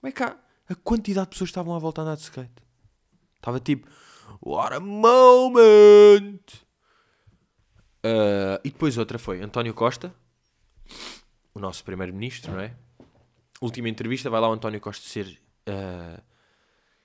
Como 0.00 0.08
é 0.08 0.12
que 0.12 0.22
há, 0.22 0.36
a 0.68 0.74
quantidade 0.74 1.26
de 1.26 1.30
pessoas 1.30 1.48
que 1.48 1.52
estavam 1.52 1.74
à 1.74 1.78
volta 1.78 2.00
a 2.00 2.04
andar 2.04 2.16
de 2.16 2.22
skate? 2.22 2.62
Estava 3.36 3.60
tipo, 3.60 3.88
what 4.40 4.74
a 4.74 4.80
moment! 4.80 6.40
Uh, 8.04 8.60
e 8.62 8.70
depois 8.70 8.98
outra 8.98 9.18
foi 9.18 9.40
António 9.40 9.72
Costa, 9.72 10.14
o 11.54 11.58
nosso 11.58 11.84
primeiro-ministro, 11.84 12.52
não 12.52 12.60
é? 12.60 12.74
Última 13.60 13.88
entrevista, 13.88 14.28
vai 14.28 14.40
lá 14.40 14.48
o 14.48 14.52
António 14.52 14.80
Costa 14.80 15.06
ser 15.08 15.40
uh, 15.68 16.22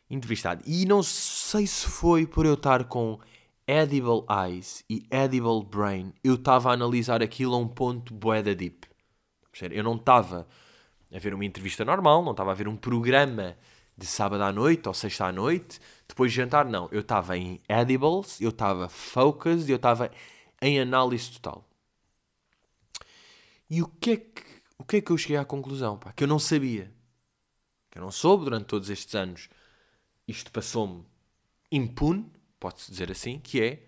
entrevistado. 0.09 0.61
E 0.65 0.85
não 0.85 1.01
sei 1.01 1.67
se 1.67 1.85
foi 1.85 2.25
por 2.25 2.45
eu 2.45 2.55
estar 2.55 2.85
com 2.85 3.19
Edible 3.65 4.25
Eyes 4.29 4.83
e 4.89 5.05
Edible 5.11 5.63
Brain, 5.63 6.11
eu 6.23 6.35
estava 6.35 6.71
a 6.71 6.73
analisar 6.73 7.21
aquilo 7.21 7.53
a 7.53 7.57
um 7.59 7.67
ponto 7.67 8.13
boeda 8.13 8.55
deep. 8.55 8.88
Eu 9.61 9.83
não 9.83 9.95
estava 9.95 10.47
a 11.13 11.19
ver 11.19 11.33
uma 11.33 11.45
entrevista 11.45 11.83
normal, 11.83 12.23
não 12.23 12.31
estava 12.31 12.51
a 12.51 12.55
ver 12.55 12.67
um 12.67 12.75
programa 12.75 13.57
de 13.97 14.05
sábado 14.05 14.43
à 14.43 14.53
noite 14.53 14.87
ou 14.87 14.93
sexta 14.93 15.25
à 15.25 15.31
noite, 15.31 15.79
depois 16.07 16.31
de 16.31 16.37
jantar, 16.37 16.65
não. 16.65 16.87
Eu 16.91 17.01
estava 17.01 17.37
em 17.37 17.59
edibles, 17.67 18.39
eu 18.39 18.49
estava 18.49 18.87
focused, 18.87 19.69
eu 19.69 19.75
estava 19.75 20.11
em 20.61 20.79
análise 20.79 21.31
total. 21.31 21.65
E 23.69 23.81
o 23.81 23.87
que 23.87 24.11
é 24.11 24.17
que, 24.17 24.43
o 24.77 24.83
que, 24.83 24.97
é 24.97 25.01
que 25.01 25.11
eu 25.11 25.17
cheguei 25.17 25.37
à 25.37 25.45
conclusão? 25.45 25.97
Pá? 25.97 26.11
Que 26.13 26.23
eu 26.23 26.27
não 26.27 26.39
sabia. 26.39 26.91
Que 27.91 27.97
eu 27.97 28.01
não 28.01 28.11
soube 28.11 28.45
durante 28.45 28.65
todos 28.65 28.89
estes 28.89 29.13
anos 29.15 29.49
isto 30.27 30.51
passou-me 30.51 31.03
impune, 31.71 32.31
pode-se 32.59 32.91
dizer 32.91 33.11
assim, 33.11 33.39
que 33.39 33.61
é 33.61 33.83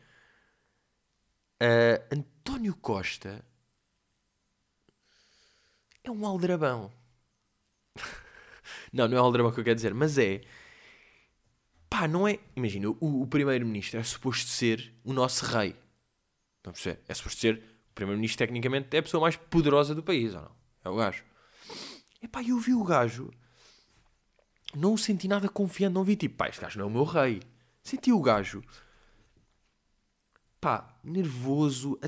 uh, 1.62 2.15
António 2.15 2.76
Costa 2.76 3.45
é 6.04 6.12
um 6.12 6.26
aldrabão. 6.26 6.92
não, 8.92 9.08
não 9.08 9.18
é 9.18 9.20
aldrabão 9.20 9.52
que 9.52 9.60
eu 9.60 9.64
quero 9.64 9.76
dizer, 9.76 9.94
mas 9.94 10.18
é 10.18 10.42
pá, 11.90 12.08
não 12.08 12.28
é. 12.28 12.40
Imagina, 12.56 12.90
o, 12.90 13.22
o 13.22 13.28
primeiro-ministro 13.28 14.00
é 14.00 14.04
suposto 14.04 14.50
ser 14.50 14.94
o 15.04 15.14
nosso 15.14 15.46
rei. 15.46 15.76
Não 16.66 16.72
perceber? 16.74 17.02
É 17.08 17.14
suposto 17.14 17.40
ser. 17.40 17.64
O 17.92 17.94
primeiro-ministro, 17.94 18.38
tecnicamente, 18.38 18.96
é 18.96 19.00
a 19.00 19.04
pessoa 19.04 19.22
mais 19.22 19.36
poderosa 19.36 19.94
do 19.94 20.02
país, 20.02 20.34
ou 20.34 20.42
não? 20.42 20.52
É 20.86 20.90
o 20.90 20.96
gajo. 20.96 21.24
Epá, 22.22 22.42
eu 22.44 22.58
vi 22.58 22.74
o 22.74 22.84
gajo 22.84 23.32
não 24.76 24.94
o 24.94 24.98
senti 24.98 25.28
nada 25.28 25.50
confiante. 25.50 25.94
Não 25.94 26.04
vi 26.04 26.16
tipo, 26.16 26.36
pá, 26.36 26.48
este 26.48 26.62
gajo 26.62 26.80
não 26.80 26.86
é 26.86 26.88
o 26.88 26.92
meu 26.92 27.04
rei. 27.04 27.42
Senti 27.84 28.12
o 28.12 28.22
gajo, 28.22 28.64
pá, 30.60 30.98
nervoso. 31.04 32.00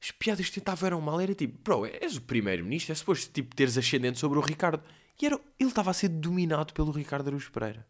As 0.00 0.10
piadas 0.10 0.46
que 0.46 0.54
tentavam 0.54 0.86
eram 0.86 1.00
mal. 1.00 1.20
Era 1.20 1.34
tipo, 1.34 1.58
bro, 1.62 1.86
és 1.86 2.16
o 2.16 2.22
primeiro-ministro, 2.22 2.92
é 2.92 2.94
suposto 2.94 3.32
tipo, 3.32 3.54
teres 3.54 3.76
ascendente 3.76 4.18
sobre 4.18 4.38
o 4.38 4.42
Ricardo. 4.42 4.82
E 5.20 5.26
era, 5.26 5.38
ele 5.58 5.68
estava 5.68 5.90
a 5.90 5.94
ser 5.94 6.08
dominado 6.08 6.72
pelo 6.72 6.92
Ricardo 6.92 7.28
Araújo 7.28 7.50
Pereira. 7.50 7.86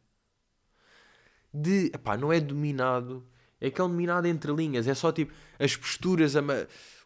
De, 1.53 1.91
pá, 2.03 2.17
não 2.17 2.33
é 2.33 2.41
dominado. 2.41 3.27
É 3.61 3.69
aquele 3.69 3.89
dominado 3.89 4.27
entre 4.27 4.53
linhas. 4.53 4.87
É 4.87 4.95
só 4.95 5.13
tipo, 5.13 5.33
as 5.59 5.77
posturas, 5.77 6.37
a 6.37 6.43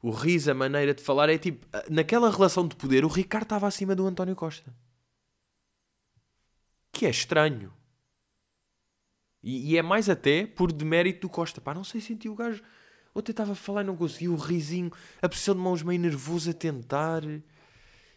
o 0.03 0.11
riso, 0.11 0.51
a 0.51 0.55
maneira 0.55 0.95
de 0.95 1.03
falar. 1.03 1.29
É 1.29 1.39
tipo, 1.39 1.67
naquela 1.91 2.31
relação 2.31 2.67
de 2.67 2.77
poder, 2.77 3.05
o 3.05 3.09
Ricardo 3.09 3.45
estava 3.45 3.67
acima 3.67 3.95
do 3.95 4.07
António 4.07 4.37
Costa 4.37 4.73
que 6.93 7.07
é 7.07 7.11
estranho. 7.11 7.73
E, 9.43 9.73
e, 9.73 9.77
é 9.77 9.83
mais 9.83 10.09
até 10.09 10.47
por 10.47 10.71
demérito 10.71 11.23
do 11.23 11.29
Costa. 11.29 11.61
Pá, 11.61 11.75
não 11.75 11.83
sei, 11.83 12.01
senti 12.01 12.29
o 12.29 12.35
gajo 12.37 12.63
Ou 13.15 13.23
tentava 13.23 13.55
falar 13.55 13.83
e 13.83 13.85
não 13.85 13.97
conseguia, 13.97 14.31
o 14.31 14.37
risinho, 14.37 14.91
a 15.21 15.29
posição 15.29 15.55
de 15.55 15.61
mãos 15.61 15.83
meio 15.83 16.01
nervoso 16.01 16.51
a 16.51 16.55
tentar. 16.55 17.23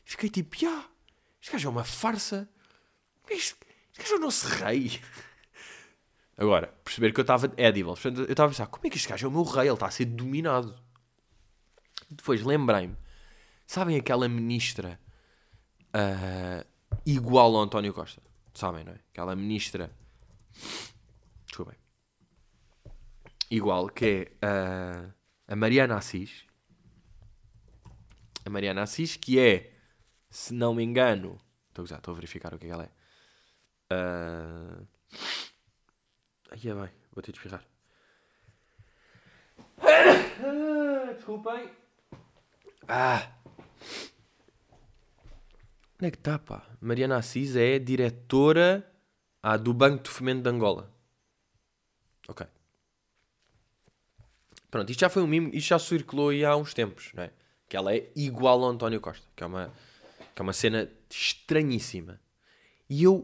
Fiquei 0.03 0.29
tipo, 0.29 0.55
já, 0.57 0.85
este 1.41 1.51
gajo 1.51 1.67
é 1.67 1.71
uma 1.71 1.83
farsa. 1.83 2.49
Este, 3.29 3.55
gajo 3.97 4.13
é 4.13 4.17
o 4.17 4.19
nosso 4.19 4.47
rei. 4.47 5.01
Agora, 6.37 6.67
perceber 6.83 7.13
que 7.13 7.19
eu 7.19 7.23
estava 7.23 7.51
edible. 7.57 7.93
Eu 8.03 8.31
estava 8.31 8.47
a 8.47 8.51
pensar, 8.51 8.67
como 8.67 8.85
é 8.85 8.89
que 8.89 8.97
este 8.97 9.07
gajo 9.07 9.25
é 9.25 9.29
o 9.29 9.31
meu 9.31 9.43
rei? 9.43 9.67
Ele 9.67 9.73
está 9.73 9.87
a 9.87 9.91
ser 9.91 10.05
dominado. 10.05 10.75
Depois 12.09 12.43
lembrei-me, 12.43 12.95
sabem 13.65 13.97
aquela 13.97 14.27
ministra 14.27 14.99
uh, 15.95 16.65
igual 17.05 17.55
ao 17.55 17.63
António 17.63 17.93
Costa? 17.93 18.21
Sabem, 18.53 18.83
não 18.83 18.93
é? 18.93 18.99
Aquela 19.11 19.35
ministra. 19.35 19.91
Igual, 23.49 23.89
que 23.89 24.31
é 24.41 24.45
uh, 24.45 25.13
a 25.47 25.55
Mariana 25.55 25.97
Assis. 25.97 26.45
A 28.43 28.49
Mariana 28.49 28.83
Assis, 28.83 29.15
que 29.15 29.39
é, 29.39 29.73
se 30.29 30.53
não 30.53 30.73
me 30.73 30.83
engano, 30.83 31.39
estou 31.69 31.85
a, 32.13 32.15
verificar 32.15 32.53
o 32.53 32.59
que, 32.59 32.65
é 32.65 32.67
que 32.69 32.73
ela 32.73 32.83
é. 32.83 32.91
Uh... 33.93 34.87
Aí 36.51 36.69
é 36.69 36.73
bem, 36.73 36.91
vou 37.11 37.21
ter 37.21 37.31
de 37.31 37.37
espirrar. 37.37 37.63
Desculpem. 41.15 41.71
Ah! 42.87 43.31
Onde 45.95 46.07
é 46.07 46.11
que 46.11 46.17
está, 46.17 46.37
pá? 46.37 46.67
Mariana 46.81 47.17
Assis 47.17 47.55
é 47.55 47.79
diretora 47.79 48.91
ah, 49.41 49.57
do 49.57 49.73
Banco 49.73 50.03
de 50.03 50.09
Fomento 50.09 50.43
de 50.43 50.49
Angola. 50.49 50.93
Ok. 52.27 52.45
Pronto, 54.75 54.89
isto 54.89 54.99
já 54.99 55.09
foi 55.09 55.23
um 55.23 55.27
mimo, 55.27 55.51
isto 55.53 55.69
já 55.69 55.79
circulou 55.79 56.27
aí 56.31 56.43
há 56.43 56.53
uns 56.53 56.73
tempos, 56.73 57.09
não 57.13 57.23
é? 57.23 57.31
Que 57.69 57.77
ela 57.77 57.95
é 57.95 58.11
igual 58.13 58.61
ao 58.61 58.71
António 58.71 58.99
Costa, 58.99 59.25
que 59.33 59.41
é 59.41 59.47
uma, 59.47 59.73
que 60.35 60.41
é 60.41 60.43
uma 60.43 60.51
cena 60.51 60.91
estranhíssima. 61.09 62.19
E 62.89 63.03
eu. 63.03 63.19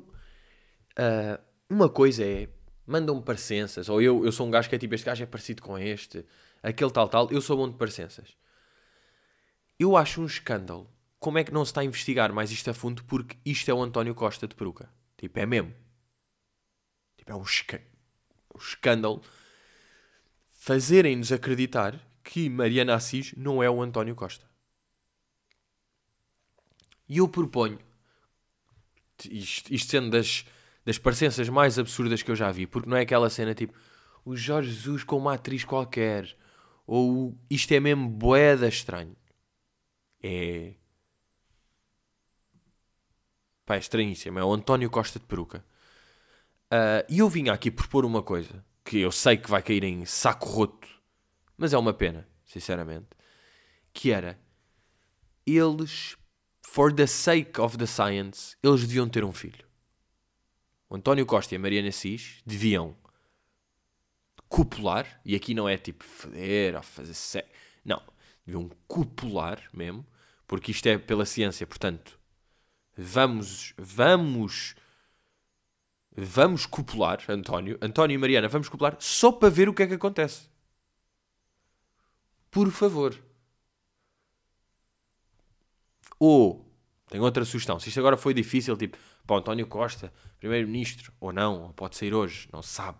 Uh, 0.98 1.38
uma 1.70 1.90
coisa 1.90 2.24
é. 2.24 2.48
Mandam-me 2.88 3.22
parecenças, 3.22 3.90
ou 3.90 4.02
eu, 4.02 4.24
eu 4.24 4.32
sou 4.32 4.48
um 4.48 4.50
gajo 4.50 4.70
que 4.70 4.76
é 4.76 4.78
tipo, 4.78 4.96
este 4.96 5.04
gajo 5.04 5.24
é 5.24 5.26
parecido 5.26 5.62
com 5.62 5.78
este, 5.78 6.26
aquele 6.64 6.90
tal, 6.90 7.10
tal, 7.10 7.30
eu 7.30 7.42
sou 7.42 7.58
bom 7.58 7.70
de 7.70 7.76
parecenças. 7.76 8.30
Eu 9.78 9.98
acho 9.98 10.22
um 10.22 10.26
escândalo. 10.26 10.90
Como 11.20 11.38
é 11.38 11.44
que 11.44 11.52
não 11.52 11.66
se 11.66 11.72
está 11.72 11.82
a 11.82 11.84
investigar 11.84 12.32
mais 12.32 12.50
isto 12.50 12.70
a 12.70 12.74
fundo? 12.74 13.04
Porque 13.04 13.38
isto 13.44 13.70
é 13.70 13.74
o 13.74 13.84
António 13.84 14.16
Costa 14.16 14.48
de 14.48 14.56
peruca. 14.56 14.90
Tipo, 15.18 15.38
é 15.38 15.46
mesmo. 15.46 15.76
Tipo, 17.18 17.34
é 17.34 17.36
um, 17.36 17.42
um 17.42 18.58
escândalo 18.58 19.22
fazerem-nos 20.62 21.32
acreditar 21.32 22.00
que 22.24 22.48
Mariana 22.48 22.94
Assis 22.94 23.34
não 23.36 23.64
é 23.64 23.70
o 23.70 23.82
António 23.82 24.14
Costa. 24.14 24.46
E 27.10 27.18
eu 27.18 27.28
proponho, 27.28 27.80
isto, 29.28 29.74
isto 29.74 29.90
sendo 29.90 30.12
das, 30.12 30.46
das 30.86 31.00
parecenças 31.00 31.50
mais 31.50 31.80
absurdas 31.80 32.22
que 32.22 32.30
eu 32.30 32.36
já 32.36 32.52
vi, 32.52 32.68
porque 32.68 32.88
não 32.88 32.96
é 32.96 33.02
aquela 33.02 33.28
cena 33.28 33.56
tipo 33.56 33.74
o 34.24 34.36
Jorge 34.36 34.70
Jesus 34.70 35.04
com 35.04 35.18
uma 35.18 35.34
atriz 35.34 35.66
qualquer, 35.66 36.38
ou 36.86 37.36
isto 37.50 37.72
é 37.72 37.80
mesmo 37.80 38.08
boeda 38.08 38.68
estranho. 38.68 39.18
É. 40.22 40.76
Pá, 43.66 43.78
é 43.78 43.80
estranhíssimo. 43.80 44.38
É 44.38 44.44
o 44.44 44.54
António 44.54 44.92
Costa 44.92 45.18
de 45.18 45.26
peruca. 45.26 45.66
Uh, 46.72 47.02
e 47.10 47.18
eu 47.18 47.28
vim 47.28 47.50
aqui 47.50 47.72
propor 47.72 48.06
uma 48.06 48.22
coisa 48.22 48.64
que 48.84 49.00
eu 49.00 49.12
sei 49.12 49.38
que 49.38 49.50
vai 49.50 49.62
cair 49.62 49.84
em 49.84 50.06
saco 50.06 50.48
roto, 50.48 50.88
mas 51.58 51.74
é 51.74 51.78
uma 51.78 51.94
pena, 51.94 52.28
sinceramente, 52.46 53.08
que 53.94 54.12
era 54.12 54.40
eles, 55.46 56.18
for 56.62 56.94
the 56.94 57.08
sake 57.08 57.60
of 57.60 57.78
the 57.78 57.86
science, 57.86 58.56
eles 58.64 58.82
deviam 58.82 59.08
ter 59.08 59.24
um 59.24 59.32
filho. 59.32 59.66
O 60.90 60.96
António 60.96 61.26
Costa 61.26 61.56
e 61.56 61.58
a 61.58 61.60
Mariana 61.60 61.90
Assis 61.90 62.42
deviam 62.46 62.96
copular, 64.50 65.22
e 65.24 65.36
aqui 65.36 65.54
não 65.54 65.70
é 65.70 65.78
tipo 65.78 66.04
foder 66.04 66.76
ou 66.76 66.84
fazer 66.84 67.14
sexo, 67.14 67.50
não, 67.86 68.02
deviam 68.46 68.70
copular 68.88 69.62
mesmo, 69.74 70.06
porque 70.46 70.72
isto 70.72 70.86
é 70.88 70.98
pela 70.98 71.26
ciência, 71.26 71.66
portanto, 71.66 72.20
vamos, 72.98 73.74
vamos 73.78 74.76
Vamos 76.16 76.66
copular, 76.66 77.20
António, 77.30 77.78
António 77.82 78.16
e 78.16 78.18
Mariana, 78.18 78.48
vamos 78.50 78.68
copular 78.68 78.98
só 79.00 79.32
para 79.32 79.50
ver 79.50 79.70
o 79.70 79.74
que 79.74 79.84
é 79.84 79.88
que 79.88 79.94
acontece. 79.94 80.50
Por 82.50 82.70
favor. 82.70 83.18
Ou, 86.20 86.70
tenho 87.10 87.24
outra 87.24 87.46
sugestão, 87.46 87.80
se 87.80 87.88
isto 87.88 88.00
agora 88.00 88.18
foi 88.18 88.34
difícil, 88.34 88.76
tipo, 88.76 88.98
para 89.26 89.38
António 89.38 89.66
Costa, 89.68 90.14
primeiro-ministro, 90.38 91.14
ou 91.20 91.32
não, 91.32 91.64
ou 91.64 91.74
pode 91.74 91.96
sair 91.96 92.14
hoje, 92.14 92.48
não 92.52 92.62
se 92.62 92.70
sabe. 92.70 92.98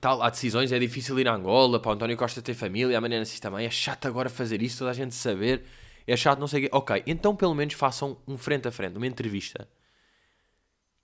Tal, 0.00 0.22
há 0.22 0.30
decisões, 0.30 0.72
é 0.72 0.78
difícil 0.78 1.18
ir 1.20 1.28
a 1.28 1.34
Angola, 1.34 1.78
para 1.78 1.92
António 1.92 2.16
Costa 2.16 2.40
ter 2.40 2.54
família, 2.54 2.96
a 2.96 3.00
Mariana 3.00 3.22
Assis 3.22 3.38
também, 3.38 3.66
é 3.66 3.70
chato 3.70 4.06
agora 4.08 4.30
fazer 4.30 4.62
isso, 4.62 4.78
toda 4.78 4.90
a 4.90 4.94
gente 4.94 5.14
saber, 5.14 5.64
é 6.06 6.16
chato 6.16 6.38
não 6.38 6.48
sei 6.48 6.60
o 6.60 6.62
quê. 6.62 6.70
Ok, 6.72 7.02
então 7.06 7.36
pelo 7.36 7.54
menos 7.54 7.74
façam 7.74 8.16
um 8.26 8.38
frente 8.38 8.66
a 8.66 8.72
frente, 8.72 8.96
uma 8.96 9.06
entrevista 9.06 9.68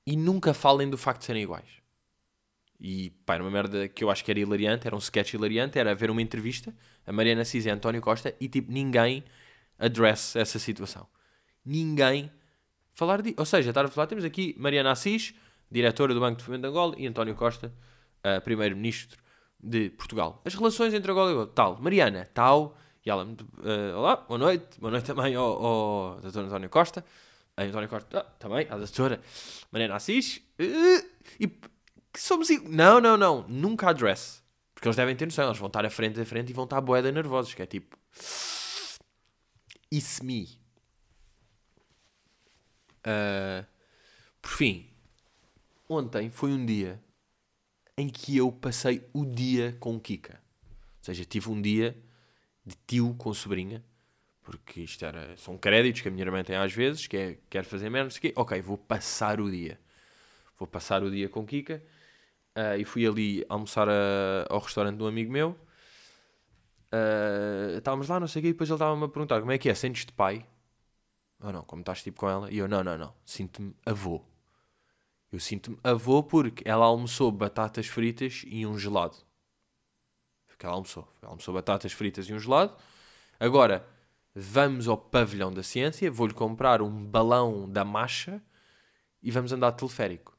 e 0.08 0.16
nunca 0.16 0.54
falem 0.54 0.88
do 0.88 0.96
facto 0.96 1.20
de 1.20 1.26
serem 1.26 1.42
iguais. 1.42 1.68
E 2.80 3.10
pá, 3.26 3.34
era 3.34 3.44
uma 3.44 3.50
merda 3.50 3.86
que 3.88 4.02
eu 4.02 4.10
acho 4.10 4.24
que 4.24 4.30
era 4.30 4.40
hilariante, 4.40 4.86
era 4.86 4.96
um 4.96 4.98
sketch 4.98 5.34
hilariante, 5.34 5.78
era 5.78 5.94
ver 5.94 6.10
uma 6.10 6.22
entrevista, 6.22 6.74
a 7.06 7.12
Mariana 7.12 7.42
Assis 7.42 7.66
e 7.66 7.68
António 7.68 8.00
Costa, 8.00 8.34
e 8.40 8.48
tipo, 8.48 8.72
ninguém 8.72 9.22
address 9.78 10.34
essa 10.34 10.58
situação. 10.58 11.06
Ninguém 11.62 12.32
falar 12.90 13.20
de. 13.20 13.34
Ou 13.36 13.44
seja, 13.44 13.68
estar 13.68 13.84
a 13.84 13.88
falar, 13.88 14.06
temos 14.06 14.24
aqui 14.24 14.54
Mariana 14.58 14.92
Assis, 14.92 15.34
diretora 15.70 16.14
do 16.14 16.20
Banco 16.20 16.38
de 16.38 16.44
Fomento 16.44 16.62
de 16.62 16.68
Angola, 16.68 16.94
e 16.96 17.06
António 17.06 17.34
Costa, 17.34 17.70
uh, 18.24 18.40
primeiro-ministro 18.40 19.18
de 19.62 19.90
Portugal. 19.90 20.40
As 20.42 20.54
relações 20.54 20.94
entre 20.94 21.12
Angola 21.12 21.28
e 21.28 21.32
Angola, 21.32 21.48
tal. 21.48 21.78
Mariana, 21.82 22.26
tal. 22.32 22.78
E 23.04 23.10
ela, 23.10 23.24
uh, 23.24 23.98
olá, 23.98 24.16
boa 24.16 24.38
noite, 24.38 24.80
boa 24.80 24.90
noite 24.90 25.04
também 25.04 25.34
ao, 25.34 25.44
ao. 25.44 26.20
António 26.24 26.70
Costa 26.70 27.04
a 27.58 27.64
António 27.64 27.88
Costa, 27.88 28.20
ah, 28.20 28.24
também, 28.38 28.68
a 28.70 28.76
doutora 28.76 29.20
Mariana 29.72 29.96
Assis, 29.96 30.40
e 30.58 31.60
somos 32.16 32.48
Não, 32.64 33.00
não, 33.00 33.16
não, 33.16 33.46
nunca 33.48 33.90
address. 33.90 34.44
Porque 34.72 34.86
eles 34.86 34.96
devem 34.96 35.16
ter 35.16 35.26
noção, 35.26 35.46
eles 35.46 35.58
vão 35.58 35.66
estar 35.66 35.84
à 35.84 35.90
frente 35.90 36.20
a 36.20 36.24
frente 36.24 36.50
e 36.50 36.52
vão 36.52 36.64
estar 36.64 36.80
boeda 36.80 37.10
nervosos, 37.10 37.52
que 37.52 37.62
é 37.62 37.66
tipo... 37.66 37.98
It's 39.92 40.20
me. 40.20 40.60
Uh, 43.00 43.66
por 44.40 44.52
fim, 44.52 44.88
ontem 45.88 46.30
foi 46.30 46.52
um 46.52 46.64
dia 46.64 47.02
em 47.96 48.08
que 48.08 48.36
eu 48.36 48.52
passei 48.52 49.04
o 49.12 49.24
dia 49.26 49.76
com 49.80 49.98
Kika. 49.98 50.40
Ou 50.62 51.04
seja, 51.04 51.24
tive 51.24 51.50
um 51.50 51.60
dia 51.60 52.00
de 52.64 52.76
tio 52.86 53.14
com 53.14 53.34
sobrinha 53.34 53.84
porque 54.48 54.80
isto 54.80 55.04
era, 55.04 55.36
são 55.36 55.58
créditos 55.58 56.00
que 56.00 56.08
a 56.08 56.10
minha 56.10 56.24
irmã 56.24 56.42
tem 56.42 56.56
às 56.56 56.72
vezes, 56.72 57.06
que 57.06 57.16
é, 57.18 57.38
quer 57.50 57.64
fazer 57.64 57.90
menos, 57.90 58.18
que 58.18 58.32
ok, 58.34 58.58
vou 58.62 58.78
passar 58.78 59.42
o 59.42 59.50
dia. 59.50 59.78
Vou 60.58 60.66
passar 60.66 61.02
o 61.02 61.10
dia 61.10 61.28
com 61.28 61.44
Kika. 61.44 61.82
Uh, 62.56 62.80
e 62.80 62.84
fui 62.84 63.06
ali 63.06 63.44
almoçar 63.46 63.86
a, 63.90 64.46
ao 64.48 64.58
restaurante 64.58 64.96
de 64.96 65.02
um 65.02 65.06
amigo 65.06 65.30
meu. 65.30 65.50
Uh, 66.90 67.76
estávamos 67.76 68.08
lá, 68.08 68.18
não 68.18 68.26
sei 68.26 68.40
o 68.40 68.42
quê, 68.42 68.48
e 68.48 68.52
depois 68.52 68.70
ele 68.70 68.76
estava-me 68.76 69.04
a 69.04 69.08
perguntar 69.08 69.38
como 69.40 69.52
é 69.52 69.58
que 69.58 69.68
é, 69.68 69.74
sentes-te 69.74 70.14
pai? 70.14 70.46
Ou 71.42 71.52
não, 71.52 71.62
como 71.62 71.80
estás 71.80 72.02
tipo 72.02 72.18
com 72.18 72.30
ela? 72.30 72.50
E 72.50 72.56
eu, 72.56 72.66
não, 72.66 72.82
não, 72.82 72.96
não, 72.96 73.14
sinto-me 73.26 73.76
avô. 73.84 74.24
Eu 75.30 75.38
sinto-me 75.38 75.78
avô 75.84 76.22
porque 76.22 76.66
ela 76.66 76.86
almoçou 76.86 77.30
batatas 77.30 77.86
fritas 77.86 78.44
e 78.46 78.66
um 78.66 78.78
gelado. 78.78 79.16
Foi 80.46 80.56
que 80.56 80.64
ela 80.64 80.74
almoçou. 80.74 81.06
Ela 81.20 81.32
almoçou 81.32 81.52
batatas 81.52 81.92
fritas 81.92 82.26
e 82.30 82.32
um 82.32 82.40
gelado. 82.40 82.74
Agora, 83.38 83.86
vamos 84.40 84.86
ao 84.86 84.96
pavilhão 84.96 85.52
da 85.52 85.64
ciência, 85.64 86.08
vou-lhe 86.10 86.32
comprar 86.32 86.80
um 86.80 87.04
balão 87.04 87.68
da 87.68 87.84
marcha 87.84 88.40
e 89.20 89.32
vamos 89.32 89.52
andar 89.52 89.72
de 89.72 89.78
teleférico. 89.78 90.38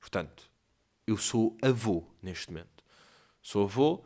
Portanto, 0.00 0.50
eu 1.06 1.16
sou 1.16 1.56
avô 1.62 2.04
neste 2.20 2.50
momento. 2.50 2.82
Sou 3.40 3.62
avô. 3.62 4.04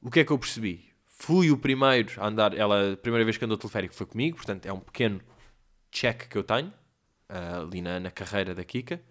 O 0.00 0.10
que 0.10 0.20
é 0.20 0.24
que 0.24 0.30
eu 0.30 0.38
percebi? 0.38 0.92
Fui 1.02 1.50
o 1.50 1.58
primeiro 1.58 2.22
a 2.22 2.28
andar. 2.28 2.56
Ela, 2.56 2.92
a 2.92 2.96
primeira 2.96 3.24
vez 3.24 3.36
que 3.36 3.44
andou 3.44 3.58
teleférico 3.58 3.94
foi 3.94 4.06
comigo, 4.06 4.36
portanto 4.36 4.66
é 4.66 4.72
um 4.72 4.78
pequeno 4.78 5.20
check 5.90 6.28
que 6.28 6.38
eu 6.38 6.44
tenho 6.44 6.68
uh, 7.28 7.62
ali 7.62 7.82
na, 7.82 7.98
na, 7.98 8.12
carreira 8.12 8.54
da 8.54 8.62
Kika. 8.62 9.02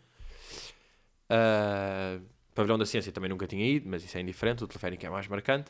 Uh, 1.29 2.23
pavilhão 2.55 2.77
da 2.77 2.85
ciência 2.85 3.11
também 3.11 3.29
nunca 3.29 3.45
tinha 3.45 3.69
ido, 3.69 3.89
mas 3.89 4.01
isso 4.01 4.17
é 4.17 4.21
indiferente. 4.21 4.63
O 4.63 4.67
teleférico 4.67 5.05
é 5.05 5.09
mais 5.09 5.27
marcante. 5.27 5.69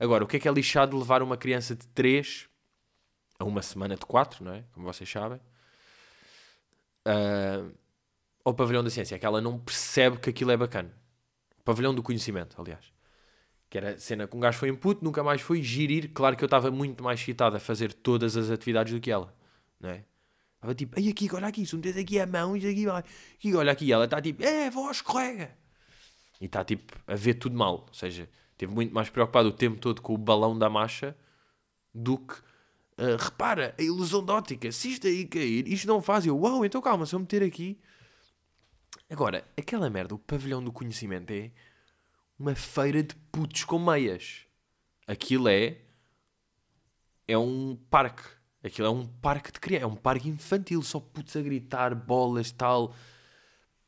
Agora, 0.00 0.24
o 0.24 0.26
que 0.26 0.36
é 0.36 0.40
que 0.40 0.48
é 0.48 0.52
lixado 0.52 0.98
levar 0.98 1.22
uma 1.22 1.36
criança 1.36 1.76
de 1.76 1.86
3 1.88 2.48
a 3.38 3.44
uma 3.44 3.62
semana 3.62 3.96
de 3.96 4.04
quatro, 4.06 4.44
não 4.44 4.52
é? 4.52 4.64
Como 4.72 4.86
vocês 4.86 5.10
sabem. 5.10 5.40
Uh, 7.06 7.74
ao 8.44 8.54
pavilhão 8.54 8.82
da 8.82 8.90
ciência, 8.90 9.16
é 9.16 9.18
que 9.18 9.26
ela 9.26 9.40
não 9.40 9.58
percebe 9.58 10.18
que 10.18 10.30
aquilo 10.30 10.50
é 10.50 10.56
bacana. 10.56 10.92
Pavilhão 11.64 11.94
do 11.94 12.02
conhecimento, 12.02 12.60
aliás. 12.60 12.92
Que 13.68 13.78
era 13.78 13.98
cena 13.98 14.28
que 14.28 14.36
um 14.36 14.40
gajo 14.40 14.58
foi 14.58 14.68
input, 14.68 15.02
nunca 15.02 15.22
mais 15.22 15.40
foi 15.40 15.60
girir. 15.62 16.12
Claro 16.12 16.36
que 16.36 16.44
eu 16.44 16.46
estava 16.46 16.70
muito 16.70 17.02
mais 17.02 17.20
excitado 17.20 17.56
a 17.56 17.60
fazer 17.60 17.92
todas 17.92 18.36
as 18.36 18.50
atividades 18.50 18.92
do 18.92 19.00
que 19.00 19.10
ela, 19.10 19.34
não 19.80 19.90
é? 19.90 20.04
Estava 20.54 20.74
tipo, 20.74 20.98
ai 20.98 21.08
aqui, 21.08 21.28
olha 21.32 21.48
aqui, 21.48 21.66
se 21.66 22.00
aqui 22.00 22.20
a 22.20 22.26
mão, 22.26 22.56
isso 22.56 22.68
aqui 22.68 22.86
vai. 22.86 23.02
Aqui, 23.34 23.54
olha 23.54 23.72
aqui, 23.72 23.92
ela 23.92 24.04
está 24.04 24.20
tipo, 24.22 24.42
é, 24.42 24.70
voz, 24.70 24.98
escorrega. 24.98 25.56
E 26.40 26.46
está 26.46 26.64
tipo 26.64 26.96
a 27.06 27.14
ver 27.14 27.34
tudo 27.34 27.56
mal. 27.56 27.84
Ou 27.88 27.94
seja, 27.94 28.28
esteve 28.52 28.72
muito 28.72 28.94
mais 28.94 29.10
preocupado 29.10 29.48
o 29.48 29.52
tempo 29.52 29.78
todo 29.78 30.00
com 30.00 30.14
o 30.14 30.18
balão 30.18 30.58
da 30.58 30.70
marcha 30.70 31.16
do 31.92 32.18
que 32.18 32.34
uh, 32.98 33.16
repara, 33.18 33.74
a 33.78 33.82
ilusão 33.82 34.24
de 34.24 34.32
ótica, 34.32 34.72
se 34.72 34.92
isto 34.92 35.06
aí 35.06 35.26
cair, 35.26 35.66
isto 35.68 35.86
não 35.86 36.00
faz. 36.02 36.26
Eu, 36.26 36.38
uau, 36.38 36.64
então 36.64 36.80
calma, 36.80 37.06
se 37.06 37.14
eu 37.14 37.20
meter 37.20 37.42
aqui. 37.42 37.78
Agora, 39.08 39.46
aquela 39.56 39.88
merda, 39.88 40.14
o 40.14 40.18
pavilhão 40.18 40.62
do 40.62 40.72
conhecimento 40.72 41.30
é 41.30 41.52
uma 42.38 42.54
feira 42.54 43.02
de 43.02 43.14
putos 43.30 43.64
com 43.64 43.78
meias. 43.78 44.46
Aquilo 45.06 45.48
é. 45.48 45.78
É 47.28 47.38
um 47.38 47.76
parque. 47.88 48.22
Aquilo 48.62 48.88
é 48.88 48.90
um 48.90 49.06
parque 49.06 49.52
de 49.52 49.60
criança. 49.60 49.84
É 49.84 49.86
um 49.86 49.96
parque 49.96 50.28
infantil. 50.28 50.82
Só 50.82 50.98
putos 50.98 51.36
a 51.36 51.40
gritar, 51.40 51.94
bolas 51.94 52.50
tal. 52.50 52.94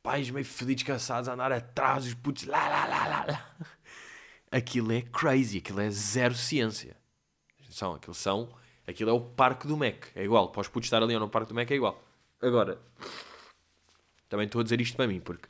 Pais 0.03 0.31
meio 0.31 0.45
fedidos, 0.45 0.85
cansados 0.85 1.29
a 1.29 1.35
andar 1.35 1.53
atrás, 1.53 2.07
os 2.07 2.15
putos 2.15 2.45
lá, 2.45 2.69
lá, 2.69 2.87
lá, 2.87 3.07
lá, 3.09 3.25
lá. 3.27 3.57
Aquilo 4.51 4.93
é 4.93 5.03
crazy. 5.03 5.59
Aquilo 5.59 5.81
é 5.81 5.91
zero 5.91 6.35
ciência. 6.35 6.97
São, 7.69 7.95
aquilo 7.95 8.15
são. 8.15 8.55
Aquilo 8.89 9.11
é 9.11 9.13
o 9.13 9.21
parque 9.21 9.69
do 9.69 9.77
Mac. 9.77 10.07
É 10.15 10.25
igual. 10.25 10.51
Para 10.51 10.63
os 10.63 10.69
putos 10.69 10.87
estar 10.87 11.03
ali 11.03 11.13
ou 11.13 11.21
no 11.21 11.29
parque 11.29 11.51
do 11.51 11.55
Mac 11.55 11.71
é 11.71 11.75
igual. 11.75 12.03
Agora. 12.41 12.81
Também 14.31 14.47
estou 14.47 14.63
a 14.63 14.65
dizer 14.65 14.81
isto 14.81 14.97
para 14.97 15.07
mim, 15.07 15.21
porque 15.21 15.47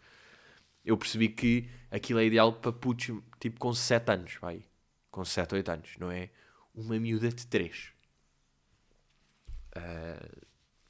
eu 0.85 0.97
percebi 0.97 1.29
que 1.29 1.71
aquilo 1.89 2.19
é 2.19 2.25
ideal 2.25 2.53
para 2.53 2.73
putos 2.73 3.17
tipo 3.39 3.61
com 3.61 3.73
7 3.73 4.11
anos, 4.11 4.35
vai. 4.41 4.65
Com 5.09 5.25
7, 5.25 5.55
8 5.55 5.69
anos, 5.71 5.97
não 5.99 6.11
é? 6.11 6.31
Uma 6.75 6.99
miúda 6.99 7.29
de 7.29 7.47
3. 7.47 7.93
Uh, 9.77 9.77
ah, 9.77 10.29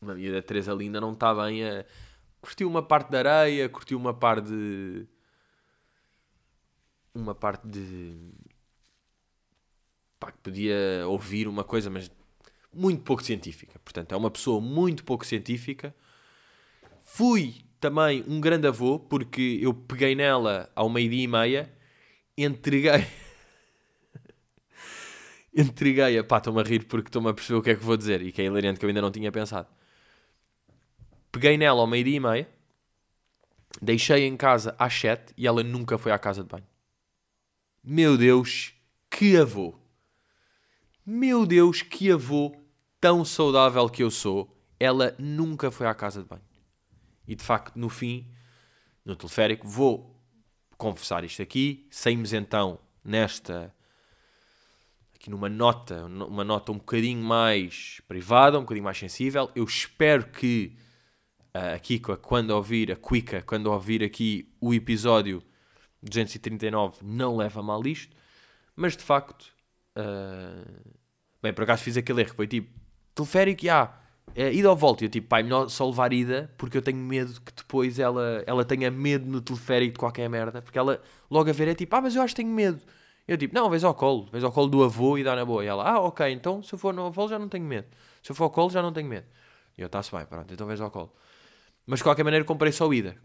uma 0.00 0.14
miúda 0.14 0.40
de 0.40 0.46
3 0.46 0.70
ali 0.70 0.86
ainda 0.86 1.02
não 1.02 1.12
está 1.12 1.34
bem 1.34 1.62
a. 1.64 1.84
Curtiu 2.40 2.68
uma 2.68 2.82
parte 2.82 3.10
da 3.10 3.18
areia, 3.18 3.68
curtiu 3.68 3.98
uma 3.98 4.14
parte 4.14 4.48
de. 4.48 5.06
Uma 7.14 7.34
parte 7.34 7.66
de. 7.68 8.32
Pá, 10.18 10.32
que 10.32 10.38
podia 10.38 11.06
ouvir 11.06 11.46
uma 11.46 11.64
coisa, 11.64 11.90
mas 11.90 12.10
muito 12.72 13.02
pouco 13.02 13.22
científica. 13.22 13.78
Portanto, 13.84 14.12
é 14.12 14.16
uma 14.16 14.30
pessoa 14.30 14.60
muito 14.60 15.04
pouco 15.04 15.26
científica. 15.26 15.94
Fui 17.00 17.56
também 17.80 18.24
um 18.26 18.40
grande 18.40 18.66
avô, 18.66 18.98
porque 18.98 19.58
eu 19.62 19.72
peguei 19.72 20.14
nela 20.14 20.70
ao 20.74 20.88
meio-dia 20.88 21.24
e 21.24 21.26
meia, 21.26 21.72
entreguei. 22.36 23.06
entreguei 25.54 26.18
a. 26.18 26.24
Pá, 26.24 26.38
estou-me 26.38 26.60
a 26.60 26.64
rir 26.64 26.84
porque 26.86 27.08
estou-me 27.08 27.30
a 27.30 27.34
perceber 27.34 27.58
o 27.58 27.62
que 27.62 27.70
é 27.70 27.74
que 27.74 27.84
vou 27.84 27.96
dizer 27.96 28.22
e 28.22 28.32
que 28.32 28.42
é 28.42 28.44
hilariante 28.44 28.78
que 28.78 28.84
eu 28.84 28.88
ainda 28.88 29.00
não 29.02 29.10
tinha 29.10 29.32
pensado. 29.32 29.68
Peguei 31.30 31.56
nela 31.56 31.80
ao 31.80 31.86
meio-dia 31.86 32.16
e 32.16 32.20
meia, 32.20 32.48
deixei 33.80 34.26
em 34.26 34.36
casa 34.36 34.74
às 34.78 34.94
sete 34.94 35.32
e 35.36 35.46
ela 35.46 35.62
nunca 35.62 35.98
foi 35.98 36.12
à 36.12 36.18
casa 36.18 36.42
de 36.42 36.48
banho. 36.48 36.66
Meu 37.82 38.16
Deus, 38.16 38.74
que 39.10 39.36
avô! 39.36 39.74
Meu 41.10 41.46
Deus, 41.46 41.80
que 41.80 42.10
avô 42.10 42.54
tão 43.00 43.24
saudável 43.24 43.88
que 43.88 44.02
eu 44.02 44.10
sou! 44.10 44.54
Ela 44.78 45.16
nunca 45.18 45.70
foi 45.70 45.86
à 45.86 45.94
casa 45.94 46.22
de 46.22 46.28
banho. 46.28 46.42
E 47.26 47.34
de 47.34 47.42
facto, 47.42 47.78
no 47.78 47.88
fim, 47.88 48.30
no 49.06 49.16
teleférico, 49.16 49.66
vou 49.66 50.14
confessar 50.76 51.24
isto 51.24 51.40
aqui. 51.40 51.88
Saímos 51.90 52.34
então 52.34 52.78
nesta. 53.02 53.74
Aqui 55.14 55.30
numa 55.30 55.48
nota, 55.48 56.04
uma 56.04 56.44
nota 56.44 56.72
um 56.72 56.76
bocadinho 56.76 57.24
mais 57.24 58.02
privada, 58.06 58.58
um 58.58 58.62
bocadinho 58.64 58.84
mais 58.84 58.98
sensível. 58.98 59.50
Eu 59.54 59.64
espero 59.64 60.26
que 60.26 60.76
uh, 61.56 61.74
a 61.74 61.78
Kika, 61.78 62.18
quando 62.18 62.50
ouvir, 62.50 62.92
a 62.92 62.96
Quika, 62.96 63.40
quando 63.40 63.68
ouvir 63.68 64.04
aqui 64.04 64.54
o 64.60 64.74
episódio 64.74 65.42
239, 66.02 66.98
não 67.02 67.34
leva 67.34 67.62
mal 67.62 67.82
isto. 67.86 68.14
Mas 68.76 68.94
de 68.94 69.02
facto, 69.02 69.54
uh... 69.96 70.97
bem, 71.42 71.52
por 71.52 71.64
acaso 71.64 71.82
fiz 71.82 71.96
aquele 71.96 72.22
erro, 72.22 72.34
foi 72.34 72.46
tipo, 72.46 72.70
teleférico, 73.14 73.64
já, 73.64 73.98
é, 74.34 74.52
ida 74.52 74.70
ou 74.70 74.76
volta. 74.76 75.04
E 75.04 75.06
eu 75.06 75.10
tipo, 75.10 75.28
pai, 75.28 75.42
melhor 75.42 75.68
só 75.68 75.86
levar 75.86 76.12
ida, 76.12 76.52
porque 76.56 76.76
eu 76.78 76.82
tenho 76.82 76.98
medo 76.98 77.40
que 77.40 77.52
depois 77.52 77.98
ela, 77.98 78.42
ela 78.46 78.64
tenha 78.64 78.90
medo 78.90 79.26
no 79.26 79.40
teleférico 79.40 79.94
de 79.94 79.98
qualquer 79.98 80.28
merda. 80.28 80.62
Porque 80.62 80.78
ela, 80.78 81.00
logo 81.30 81.50
a 81.50 81.52
ver, 81.52 81.68
é 81.68 81.74
tipo, 81.74 81.94
ah, 81.96 82.00
mas 82.00 82.14
eu 82.14 82.22
acho 82.22 82.34
que 82.34 82.42
tenho 82.42 82.54
medo. 82.54 82.80
Eu 83.26 83.36
tipo, 83.36 83.54
não, 83.54 83.68
vês 83.68 83.84
ao 83.84 83.94
colo, 83.94 84.28
vês 84.32 84.42
ao 84.42 84.52
colo 84.52 84.68
do 84.68 84.82
avô 84.82 85.18
e 85.18 85.24
dá 85.24 85.36
na 85.36 85.44
boa. 85.44 85.64
E 85.64 85.66
ela, 85.66 85.84
ah, 85.88 86.00
ok, 86.00 86.30
então 86.30 86.62
se 86.62 86.72
eu 86.72 86.78
for 86.78 86.94
no 86.94 87.06
avô 87.06 87.28
já 87.28 87.38
não 87.38 87.48
tenho 87.48 87.64
medo. 87.64 87.88
Se 88.22 88.32
eu 88.32 88.36
for 88.36 88.44
ao 88.44 88.50
colo 88.50 88.70
já 88.70 88.80
não 88.82 88.92
tenho 88.92 89.08
medo. 89.08 89.26
E 89.76 89.82
eu, 89.82 89.86
está-se 89.86 90.10
bem, 90.10 90.24
pronto, 90.24 90.52
então 90.52 90.66
vês 90.66 90.80
ao 90.80 90.90
colo. 90.90 91.12
Mas 91.86 92.00
de 92.00 92.04
qualquer 92.04 92.24
maneira 92.24 92.44
comprei 92.44 92.72
só 92.72 92.92
ida. 92.92 93.16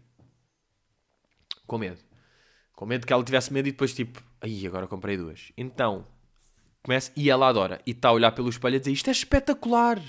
Com 1.66 1.78
medo. 1.78 2.00
Com 2.74 2.86
medo 2.86 3.06
que 3.06 3.12
ela 3.12 3.24
tivesse 3.24 3.52
medo 3.52 3.68
e 3.68 3.72
depois 3.72 3.94
tipo, 3.94 4.22
aí 4.40 4.66
agora 4.66 4.86
comprei 4.86 5.16
duas. 5.16 5.52
Então, 5.56 6.06
começa, 6.84 7.10
e 7.16 7.30
ela 7.30 7.48
adora. 7.48 7.80
E 7.86 7.90
está 7.90 8.10
a 8.10 8.12
olhar 8.12 8.30
pelo 8.32 8.50
espelho 8.50 8.76
e 8.76 8.78
dizer, 8.78 8.92
isto 8.92 9.08
é 9.08 9.12
espetacular. 9.12 10.00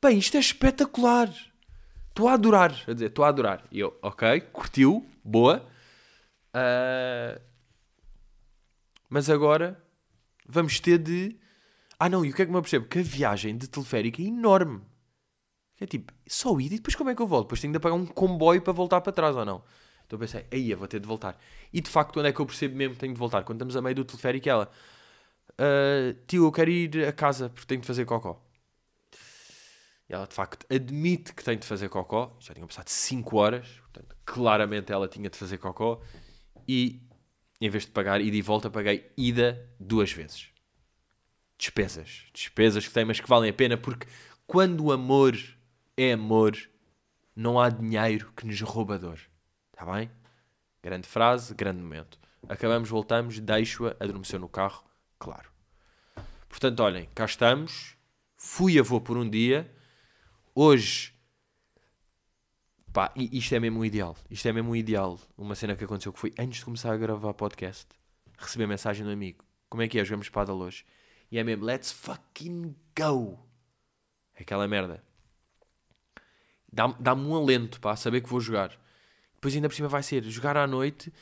Bem, 0.00 0.18
isto 0.18 0.36
é 0.36 0.40
espetacular. 0.40 1.32
Estou 2.10 2.28
a 2.28 2.34
adorar. 2.34 2.72
A 2.86 2.92
dizer, 2.92 3.06
estou 3.06 3.24
a 3.24 3.28
adorar. 3.28 3.64
E 3.72 3.80
eu, 3.80 3.98
ok, 4.02 4.40
curtiu, 4.52 5.04
boa. 5.24 5.66
Uh, 6.54 7.40
mas 9.08 9.30
agora 9.30 9.82
vamos 10.46 10.78
ter 10.80 10.98
de. 10.98 11.36
Ah, 11.98 12.08
não, 12.08 12.24
e 12.24 12.30
o 12.30 12.34
que 12.34 12.42
é 12.42 12.46
que 12.46 12.52
me 12.52 12.58
apercebo? 12.58 12.86
Que 12.86 12.98
a 12.98 13.02
viagem 13.02 13.56
de 13.56 13.68
teleférico 13.68 14.20
é 14.20 14.24
enorme. 14.24 14.82
É 15.80 15.86
tipo, 15.86 16.12
só 16.26 16.58
ir 16.60 16.66
e 16.66 16.76
depois 16.76 16.94
como 16.94 17.08
é 17.08 17.14
que 17.14 17.22
eu 17.22 17.26
volto? 17.26 17.46
Depois 17.46 17.60
tenho 17.60 17.72
de 17.72 17.80
pagar 17.80 17.94
um 17.94 18.06
comboio 18.06 18.60
para 18.60 18.72
voltar 18.72 19.00
para 19.00 19.12
trás 19.12 19.34
ou 19.34 19.44
não? 19.44 19.62
Então 20.06 20.18
pensei, 20.18 20.44
aí 20.52 20.70
eu 20.70 20.76
vou 20.76 20.86
ter 20.86 21.00
de 21.00 21.06
voltar. 21.06 21.38
E 21.72 21.80
de 21.80 21.88
facto, 21.88 22.12
quando 22.12 22.26
é 22.26 22.32
que 22.32 22.40
eu 22.40 22.44
percebo 22.44 22.76
mesmo 22.76 22.94
que 22.94 23.00
tenho 23.00 23.14
de 23.14 23.18
voltar? 23.18 23.44
Quando 23.44 23.58
estamos 23.58 23.76
a 23.76 23.82
meio 23.82 23.94
do 23.94 24.04
teleférico, 24.04 24.48
ela, 24.48 24.70
uh, 25.60 26.14
tio, 26.26 26.46
eu 26.46 26.52
quero 26.52 26.70
ir 26.70 27.06
a 27.06 27.12
casa 27.12 27.48
porque 27.50 27.66
tenho 27.66 27.80
de 27.80 27.86
fazer 27.86 28.04
cocó. 28.04 28.42
E 30.08 30.12
ela 30.12 30.26
de 30.26 30.34
facto 30.34 30.66
admite 30.74 31.32
que 31.32 31.44
tem 31.44 31.56
de 31.56 31.66
fazer 31.66 31.88
cocó. 31.88 32.36
Já 32.40 32.52
tinham 32.52 32.66
passado 32.66 32.88
5 32.88 33.36
horas, 33.36 33.68
portanto, 33.80 34.16
claramente 34.24 34.90
ela 34.90 35.06
tinha 35.06 35.30
de 35.30 35.38
fazer 35.38 35.58
cocó. 35.58 36.02
E 36.66 37.00
em 37.60 37.68
vez 37.68 37.84
de 37.84 37.92
pagar 37.92 38.20
ida 38.20 38.36
e 38.36 38.42
volta, 38.42 38.70
paguei 38.70 39.12
ida 39.16 39.70
duas 39.78 40.10
vezes. 40.10 40.48
Despesas. 41.56 42.24
Despesas 42.32 42.88
que 42.88 42.92
têm, 42.92 43.04
mas 43.04 43.20
que 43.20 43.28
valem 43.28 43.50
a 43.50 43.52
pena 43.52 43.76
porque 43.76 44.06
quando 44.46 44.86
o 44.86 44.92
amor 44.92 45.36
é 45.96 46.12
amor, 46.12 46.56
não 47.36 47.60
há 47.60 47.68
dinheiro 47.68 48.32
que 48.34 48.46
nos 48.46 48.60
rouba 48.62 48.98
dor. 48.98 49.20
Está 49.72 49.84
bem? 49.92 50.10
Grande 50.82 51.06
frase, 51.06 51.54
grande 51.54 51.80
momento. 51.80 52.18
Acabamos, 52.48 52.88
voltamos, 52.88 53.38
deixo-a, 53.38 53.94
adormeceu 54.00 54.38
no 54.38 54.48
carro, 54.48 54.82
claro. 55.18 55.49
Portanto, 56.50 56.80
olhem, 56.80 57.08
cá 57.14 57.24
estamos. 57.24 57.96
Fui 58.36 58.78
avô 58.78 59.00
por 59.00 59.16
um 59.16 59.28
dia 59.28 59.70
Hoje, 60.54 61.14
pá, 62.92 63.12
isto 63.16 63.54
é 63.54 63.60
mesmo 63.60 63.80
o 63.80 63.84
ideal. 63.84 64.16
Isto 64.28 64.48
é 64.48 64.52
mesmo 64.52 64.72
o 64.72 64.76
ideal. 64.76 65.18
Uma 65.38 65.54
cena 65.54 65.76
que 65.76 65.84
aconteceu 65.84 66.12
que 66.12 66.18
foi 66.18 66.34
antes 66.38 66.58
de 66.58 66.64
começar 66.64 66.92
a 66.92 66.96
gravar 66.96 67.32
podcast, 67.34 67.86
recebi 68.36 68.64
a 68.64 68.66
mensagem 68.66 69.04
do 69.04 69.12
amigo: 69.12 69.44
Como 69.68 69.82
é 69.82 69.88
que 69.88 69.98
é? 69.98 70.04
Jogamos 70.04 70.26
espada 70.26 70.52
hoje. 70.52 70.84
E 71.30 71.38
é 71.38 71.44
mesmo, 71.44 71.64
let's 71.64 71.92
fucking 71.92 72.74
go. 72.98 73.38
Aquela 74.38 74.66
merda. 74.66 75.02
Dá-me 76.72 76.94
dá 76.98 77.14
um 77.14 77.34
alento, 77.34 77.80
pá, 77.80 77.94
saber 77.94 78.20
que 78.20 78.28
vou 78.28 78.40
jogar. 78.40 78.76
Depois 79.34 79.54
ainda 79.54 79.68
por 79.68 79.74
cima 79.74 79.88
vai 79.88 80.02
ser 80.02 80.24
jogar 80.24 80.56
à 80.56 80.66
noite, 80.66 81.12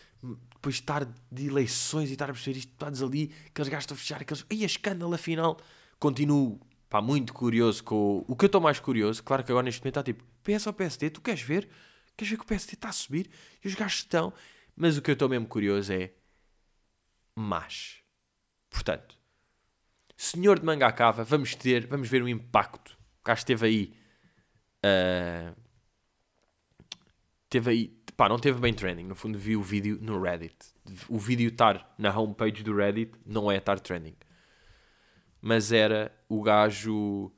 depois 0.59 0.74
estar 0.74 1.04
de 1.30 1.46
eleições 1.46 2.11
e 2.11 2.12
estar 2.12 2.28
a 2.28 2.32
perceber 2.32 2.59
isto, 2.59 2.72
estás 2.72 3.02
ali, 3.02 3.32
aqueles 3.46 3.68
gajos 3.68 3.84
estão 3.84 3.94
a 3.94 3.98
fechar, 3.98 4.20
aqueles. 4.20 4.44
Ai, 4.50 4.62
a 4.62 4.66
escândalo, 4.66 5.14
afinal. 5.14 5.56
Continuo 5.98 6.61
pá, 6.88 7.00
muito 7.00 7.32
curioso 7.32 7.82
com 7.84 8.24
o... 8.26 8.36
que 8.36 8.44
eu 8.44 8.48
estou 8.48 8.61
mais 8.61 8.80
curioso, 8.80 9.22
claro 9.22 9.44
que 9.44 9.52
agora 9.52 9.64
neste 9.64 9.80
momento 9.80 9.98
está 9.98 10.02
tipo, 10.02 10.24
PS 10.42 10.66
ou 10.66 10.72
PSD, 10.72 11.11
tu 11.11 11.20
queres 11.20 11.42
ver? 11.42 11.68
Queres 12.16 12.30
ver 12.30 12.36
que 12.36 12.42
o 12.42 12.46
PSD 12.46 12.74
está 12.74 12.88
a 12.88 12.92
subir? 12.92 13.30
E 13.64 13.68
os 13.68 13.74
gajos 13.74 14.00
estão. 14.00 14.32
Mas 14.74 14.96
o 14.96 15.02
que 15.02 15.11
eu 15.11 15.12
estou 15.12 15.28
mesmo 15.28 15.46
curioso 15.46 15.92
é. 15.92 16.12
Mas. 17.34 17.98
Portanto, 18.68 19.16
senhor 20.16 20.59
de 20.59 20.66
manga 20.66 20.90
cava, 20.90 21.22
vamos 21.22 21.54
ter, 21.54 21.86
vamos 21.86 22.09
ver 22.09 22.22
o 22.22 22.28
impacto. 22.28 22.98
O 23.20 23.24
gajo 23.24 23.38
esteve 23.38 23.66
aí. 23.66 23.94
Uh, 24.84 25.68
teve 27.49 27.70
aí. 27.70 27.99
Pá, 28.16 28.28
não 28.28 28.38
teve 28.38 28.59
bem 28.61 28.74
trending. 28.74 29.05
No 29.05 29.14
fundo, 29.14 29.38
vi 29.38 29.57
o 29.57 29.62
vídeo 29.62 29.99
no 30.01 30.20
Reddit. 30.20 30.57
O 31.09 31.18
vídeo 31.18 31.49
estar 31.49 31.94
na 31.96 32.16
homepage 32.18 32.62
do 32.62 32.74
Reddit 32.74 33.12
não 33.24 33.51
é 33.51 33.57
estar 33.59 33.78
trending 33.78 34.16
mas 35.40 35.72
era 35.72 36.12
o 36.28 36.42
gajo. 36.42 37.32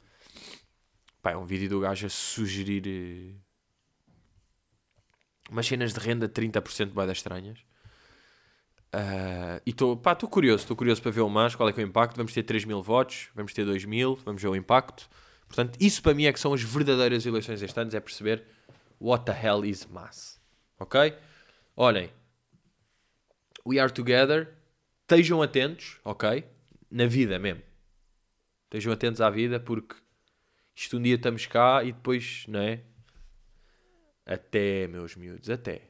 Pá, 1.22 1.32
é 1.32 1.36
um 1.36 1.44
vídeo 1.44 1.68
do 1.68 1.80
gajo 1.80 2.06
a 2.06 2.08
sugerir 2.08 2.82
eh, 2.86 3.34
umas 5.50 5.66
cenas 5.66 5.92
de 5.92 6.00
renda 6.00 6.26
de 6.26 6.32
30% 6.32 6.86
boedas 6.92 7.18
estranhas. 7.18 7.58
Uh, 8.92 9.62
e 9.64 9.70
estou 9.70 9.96
curioso, 10.28 10.62
estou 10.62 10.76
curioso 10.76 11.00
para 11.00 11.12
ver 11.12 11.20
o 11.20 11.28
mais, 11.28 11.54
qual 11.54 11.68
é 11.68 11.72
que 11.72 11.80
é 11.80 11.84
o 11.84 11.86
impacto. 11.86 12.16
Vamos 12.16 12.32
ter 12.32 12.42
3 12.42 12.64
mil 12.64 12.82
votos, 12.82 13.28
vamos 13.34 13.52
ter 13.52 13.64
2 13.64 13.84
mil, 13.84 14.16
vamos 14.24 14.40
ver 14.40 14.48
o 14.48 14.56
impacto. 14.56 15.08
Portanto, 15.46 15.76
isso 15.78 16.02
para 16.02 16.14
mim 16.14 16.24
é 16.24 16.32
que 16.32 16.40
são 16.40 16.54
as 16.54 16.62
verdadeiras 16.62 17.26
eleições 17.26 17.60
este 17.60 17.78
ano, 17.78 17.94
é 17.94 18.00
perceber 18.00 18.44
what 19.00 19.24
the 19.24 19.32
hell 19.32 19.64
is 19.64 19.86
mass. 19.86 20.38
Ok? 20.78 21.14
Olhem, 21.76 22.10
we 23.64 23.80
are 23.80 23.90
together, 23.90 24.54
estejam 25.02 25.42
atentos, 25.42 25.98
ok? 26.04 26.44
Na 26.90 27.06
vida 27.06 27.38
mesmo. 27.38 27.62
Estejam 28.64 28.92
atentos 28.92 29.20
à 29.20 29.30
vida 29.30 29.58
porque 29.58 29.96
isto 30.74 30.98
um 30.98 31.02
dia 31.02 31.16
estamos 31.16 31.46
cá 31.46 31.82
e 31.82 31.92
depois, 31.92 32.44
não 32.46 32.60
é? 32.60 32.82
Até, 34.26 34.86
meus 34.86 35.16
miúdos, 35.16 35.50
até. 35.50 35.88